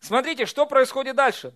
[0.00, 1.54] Смотрите, что происходит дальше.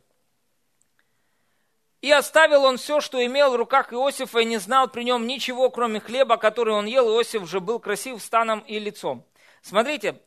[2.01, 5.70] И оставил он все, что имел в руках Иосифа, и не знал при нем ничего,
[5.70, 7.09] кроме хлеба, который он ел.
[7.09, 9.24] Иосиф же был красив станом и лицом.
[9.62, 10.20] Смотрите,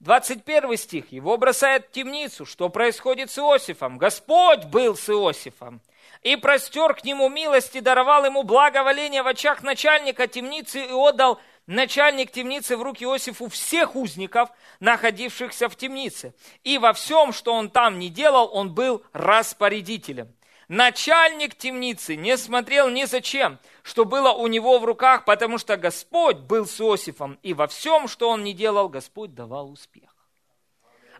[0.00, 1.12] 21 стих.
[1.12, 2.44] Его бросает в темницу.
[2.44, 3.98] Что происходит с Иосифом?
[3.98, 5.80] Господь был с Иосифом.
[6.22, 11.40] И простер к нему милости, даровал ему благоволение в очах начальника темницы и отдал
[11.72, 14.50] начальник темницы в руки Иосифу всех узников,
[14.80, 16.34] находившихся в темнице.
[16.64, 20.32] И во всем, что он там не делал, он был распорядителем.
[20.68, 26.36] Начальник темницы не смотрел ни зачем, что было у него в руках, потому что Господь
[26.36, 30.14] был с Иосифом, и во всем, что он не делал, Господь давал успех.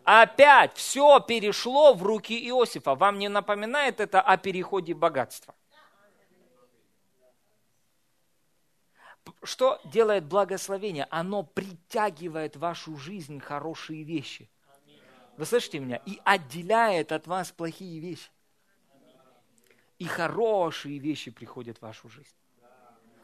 [0.05, 2.95] Опять все перешло в руки Иосифа.
[2.95, 5.53] Вам не напоминает это о переходе богатства?
[9.43, 11.07] Что делает благословение?
[11.09, 14.49] Оно притягивает в вашу жизнь хорошие вещи.
[15.37, 15.97] Вы слышите меня?
[16.05, 18.29] И отделяет от вас плохие вещи.
[19.99, 22.35] И хорошие вещи приходят в вашу жизнь.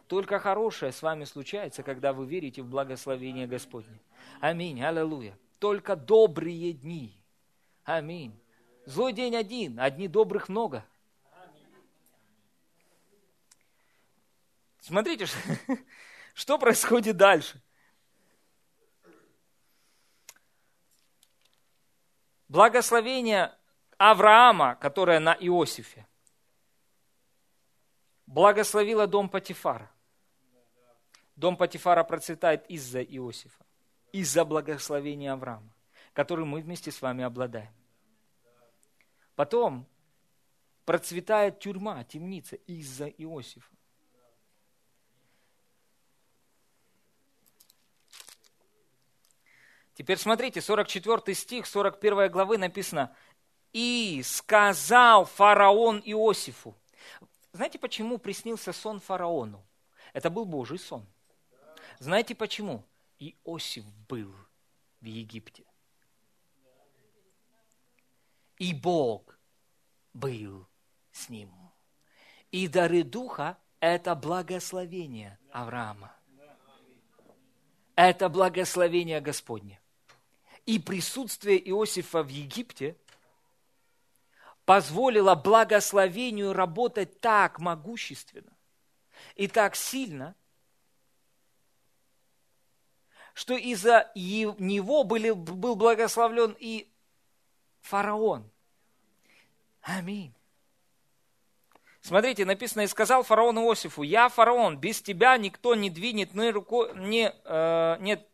[0.08, 4.00] Только хорошее с вами случается, когда вы верите в благословение Господне.
[4.40, 4.82] Аминь.
[4.82, 5.38] Аллилуйя.
[5.60, 7.14] Только добрые дни.
[7.84, 8.34] Аминь.
[8.86, 10.84] Злой день один, одни добрых много.
[14.90, 15.28] Смотрите,
[16.34, 17.62] что происходит дальше.
[22.48, 23.56] Благословение
[24.00, 26.08] Авраама, которое на Иосифе,
[28.26, 29.92] благословило дом Патифара.
[31.36, 33.64] Дом Патифара процветает из-за Иосифа,
[34.12, 35.72] из-за благословения Авраама,
[36.14, 37.72] который мы вместе с вами обладаем.
[39.36, 39.86] Потом
[40.84, 43.79] процветает тюрьма, темница из-за Иосифа.
[50.00, 53.14] Теперь смотрите, 44 стих 41 главы написано,
[53.74, 56.74] «И сказал фараон Иосифу».
[57.52, 59.62] Знаете, почему приснился сон фараону?
[60.14, 61.06] Это был Божий сон.
[61.98, 62.86] Знаете почему?
[63.20, 64.34] Иосиф был
[65.02, 65.66] в Египте.
[68.58, 69.38] И Бог
[70.14, 70.66] был
[71.12, 71.52] с ним.
[72.52, 76.16] И дары Духа– это благословение Авраама.
[77.98, 79.82] Это благословение Господне
[80.70, 82.96] и присутствие Иосифа в Египте
[84.66, 88.56] позволило благословению работать так могущественно
[89.34, 90.36] и так сильно,
[93.34, 96.88] что из-за него были, был благословлен и
[97.82, 98.48] фараон.
[99.82, 100.36] Аминь.
[102.02, 106.94] Смотрите, написано, и сказал фараон Иосифу, я фараон, без тебя никто не двинет ни руку,
[106.94, 108.30] ни, э, нет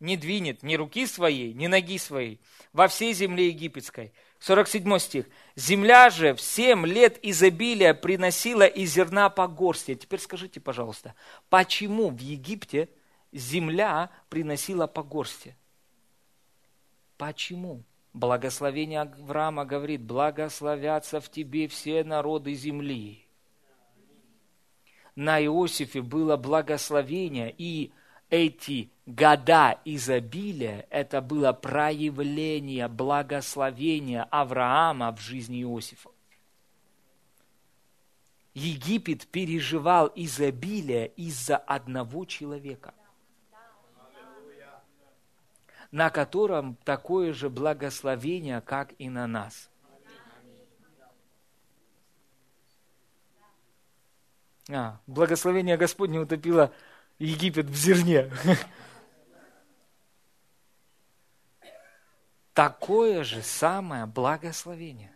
[0.00, 2.40] не двинет ни руки своей, ни ноги своей
[2.72, 4.12] во всей земле египетской.
[4.40, 5.26] 47 стих.
[5.56, 9.94] Земля же в семь лет изобилия приносила и зерна по горсти.
[9.94, 11.14] Теперь скажите, пожалуйста,
[11.48, 12.88] почему в Египте
[13.32, 15.56] земля приносила по горсти?
[17.16, 17.82] Почему?
[18.12, 23.26] Благословение Авраама говорит, благословятся в тебе все народы земли.
[25.16, 27.92] На Иосифе было благословение, и
[28.30, 36.10] эти года изобилия– это было проявление благословения Авраама в жизни Иосифа.
[38.54, 42.92] Египет переживал изобилие из-за одного человека,
[45.90, 49.70] на котором такое же благословение, как и на нас.
[54.70, 56.72] А, благословение Господне утопило
[57.18, 58.30] Египет в зерне.
[62.54, 65.12] Такое же самое благословение,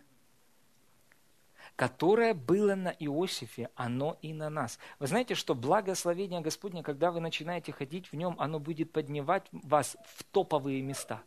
[1.75, 4.79] которое было на Иосифе, оно и на нас.
[4.99, 9.97] Вы знаете, что благословение Господне, когда вы начинаете ходить в нем, оно будет поднимать вас
[10.05, 11.21] в топовые места.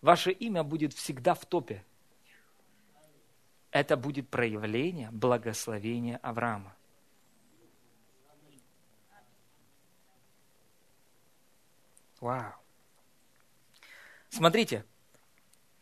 [0.00, 1.84] Ваше имя будет всегда в топе.
[3.70, 6.77] Это будет проявление благословения Авраама.
[12.20, 12.52] Вау.
[14.30, 14.84] Смотрите,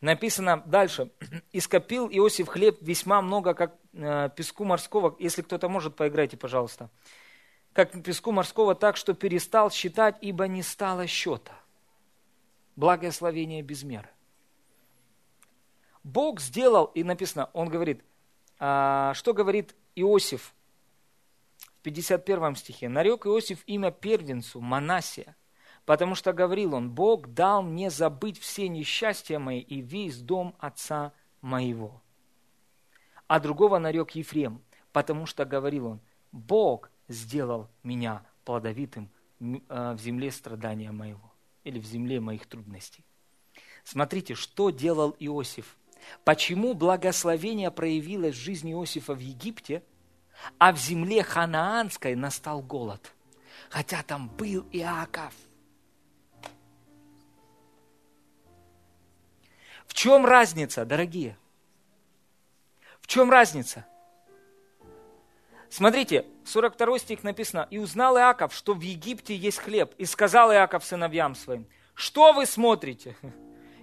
[0.01, 1.11] написано дальше.
[1.51, 5.15] «Ископил Иосиф хлеб весьма много, как э, песку морского».
[5.19, 6.89] Если кто-то может, поиграйте, пожалуйста.
[7.73, 11.53] «Как песку морского, так, что перестал считать, ибо не стало счета».
[12.75, 14.09] Благословение без меры.
[16.03, 18.03] Бог сделал, и написано, он говорит,
[18.59, 20.53] а, что говорит Иосиф
[21.57, 22.87] в 51 стихе.
[22.87, 25.35] «Нарек Иосиф имя первенцу, Манасия,
[25.87, 31.13] Потому что говорил он, Бог дал мне забыть все несчастья мои и весь дом отца
[31.39, 32.01] моего.
[33.27, 34.61] А другого нарек Ефрем,
[34.91, 36.01] потому что говорил он,
[36.33, 39.09] Бог сделал меня плодовитым
[39.39, 41.31] э, в земле страдания моего
[41.63, 43.05] или в земле моих трудностей.
[43.85, 45.77] Смотрите, что делал Иосиф.
[46.25, 49.81] Почему благословение проявилось в жизни Иосифа в Египте,
[50.57, 53.13] а в земле ханаанской настал голод?
[53.69, 55.33] Хотя там был Иаков.
[59.97, 61.35] Чем разница, дорогие?
[63.01, 63.83] В чем разница?
[65.71, 70.85] Смотрите, 42 стих написано, «И узнал Иаков, что в Египте есть хлеб, и сказал Иаков
[70.85, 71.65] сыновьям своим,
[71.95, 73.17] что вы смотрите?»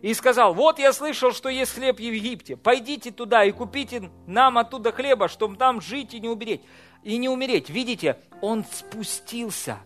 [0.03, 4.59] И сказал, вот я слышал, что есть хлеб в Египте, пойдите туда и купите нам
[4.59, 6.61] оттуда хлеба, чтобы там жить и не умереть.
[7.03, 7.71] И не умереть.
[7.71, 9.79] Видите, он спустился.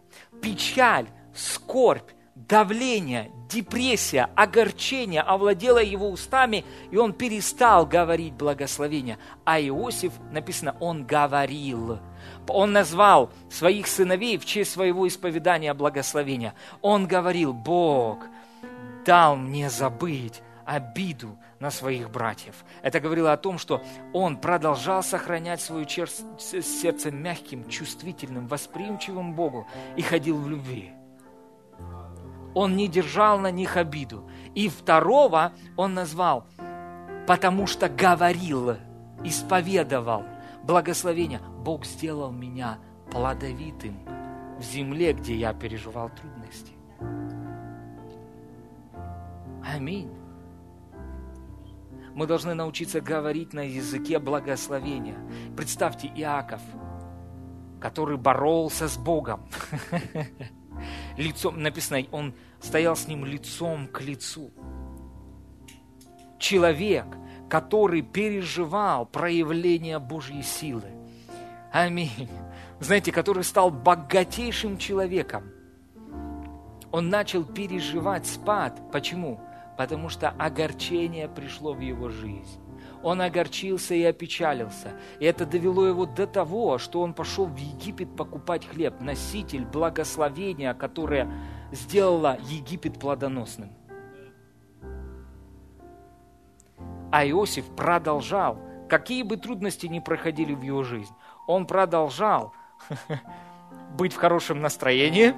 [0.42, 2.10] Печаль, скорбь,
[2.46, 9.18] давление, депрессия, огорчение овладело его устами, и он перестал говорить благословение.
[9.44, 11.98] А Иосиф, написано, он говорил.
[12.46, 16.54] Он назвал своих сыновей в честь своего исповедания благословения.
[16.80, 18.18] Он говорил, Бог
[19.04, 22.54] дал мне забыть обиду на своих братьев.
[22.82, 23.82] Это говорило о том, что
[24.12, 29.66] он продолжал сохранять свое сердце мягким, чувствительным, восприимчивым Богу
[29.96, 30.92] и ходил в любви
[32.58, 34.28] он не держал на них обиду.
[34.56, 36.44] И второго он назвал,
[37.28, 38.78] потому что говорил,
[39.22, 40.24] исповедовал
[40.64, 41.40] благословение.
[41.64, 42.78] Бог сделал меня
[43.12, 44.00] плодовитым
[44.58, 46.72] в земле, где я переживал трудности.
[49.64, 50.10] Аминь.
[52.12, 55.16] Мы должны научиться говорить на языке благословения.
[55.56, 56.62] Представьте Иаков,
[57.80, 59.48] который боролся с Богом.
[61.18, 64.50] лицом, написано, он стоял с ним лицом к лицу.
[66.38, 67.06] Человек,
[67.50, 70.90] который переживал проявление Божьей силы.
[71.72, 72.28] Аминь.
[72.80, 75.50] Знаете, который стал богатейшим человеком.
[76.90, 78.80] Он начал переживать спад.
[78.92, 79.40] Почему?
[79.76, 82.60] Потому что огорчение пришло в его жизнь
[83.02, 84.92] он огорчился и опечалился.
[85.20, 90.74] И это довело его до того, что он пошел в Египет покупать хлеб, носитель благословения,
[90.74, 91.30] которое
[91.72, 93.70] сделало Египет плодоносным.
[97.10, 98.58] А Иосиф продолжал,
[98.88, 101.14] какие бы трудности ни проходили в его жизнь,
[101.46, 102.52] он продолжал
[103.96, 105.34] быть в хорошем настроении.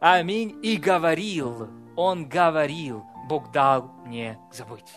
[0.00, 0.58] Аминь.
[0.62, 4.94] И говорил, он говорил, Бог дал мне забыть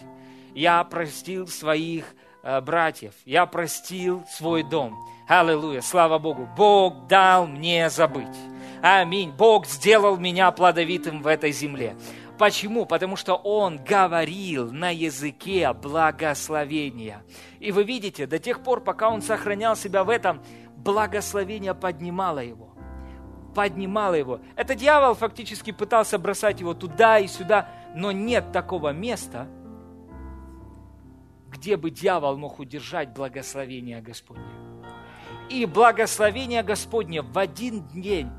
[0.55, 2.05] я простил своих
[2.43, 4.97] э, братьев, я простил свой дом.
[5.27, 6.47] Аллилуйя, слава Богу.
[6.57, 8.37] Бог дал мне забыть.
[8.81, 9.31] Аминь.
[9.31, 11.95] Бог сделал меня плодовитым в этой земле.
[12.37, 12.85] Почему?
[12.85, 17.23] Потому что он говорил на языке благословения.
[17.59, 20.43] И вы видите, до тех пор, пока он сохранял себя в этом,
[20.75, 22.75] благословение поднимало его.
[23.55, 24.41] Поднимало его.
[24.55, 29.47] Это дьявол фактически пытался бросать его туда и сюда, но нет такого места,
[31.63, 34.43] где бы дьявол мог удержать благословение Господне.
[35.49, 38.29] И благословение Господне в один день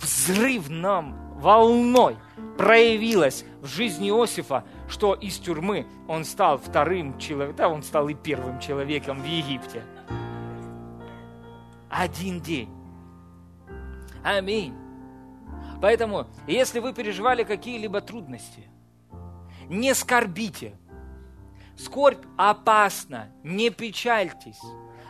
[0.00, 2.16] взрывном волной
[2.56, 8.14] проявилось в жизни Иосифа, что из тюрьмы он стал вторым человеком, да, он стал и
[8.14, 9.82] первым человеком в Египте.
[11.90, 12.70] Один день.
[14.24, 14.74] Аминь.
[15.82, 18.66] Поэтому, если вы переживали какие-либо трудности,
[19.68, 20.78] не скорбите–
[21.76, 24.60] Скорбь опасна, не печальтесь.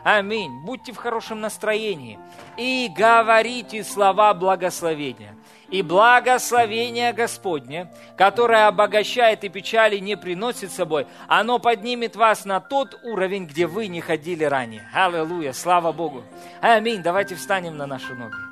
[0.05, 0.51] Аминь.
[0.65, 2.19] Будьте в хорошем настроении
[2.57, 5.37] и говорите слова благословения.
[5.71, 12.61] И благословение Господне, которое обогащает и печали не приносит с собой, оно поднимет вас на
[12.61, 14.87] тот уровень, где вы не ходили ранее.
[14.93, 16.25] Аллилуйя, слава Богу.
[16.61, 17.03] Аминь.
[17.03, 18.52] Давайте встанем на наши ноги.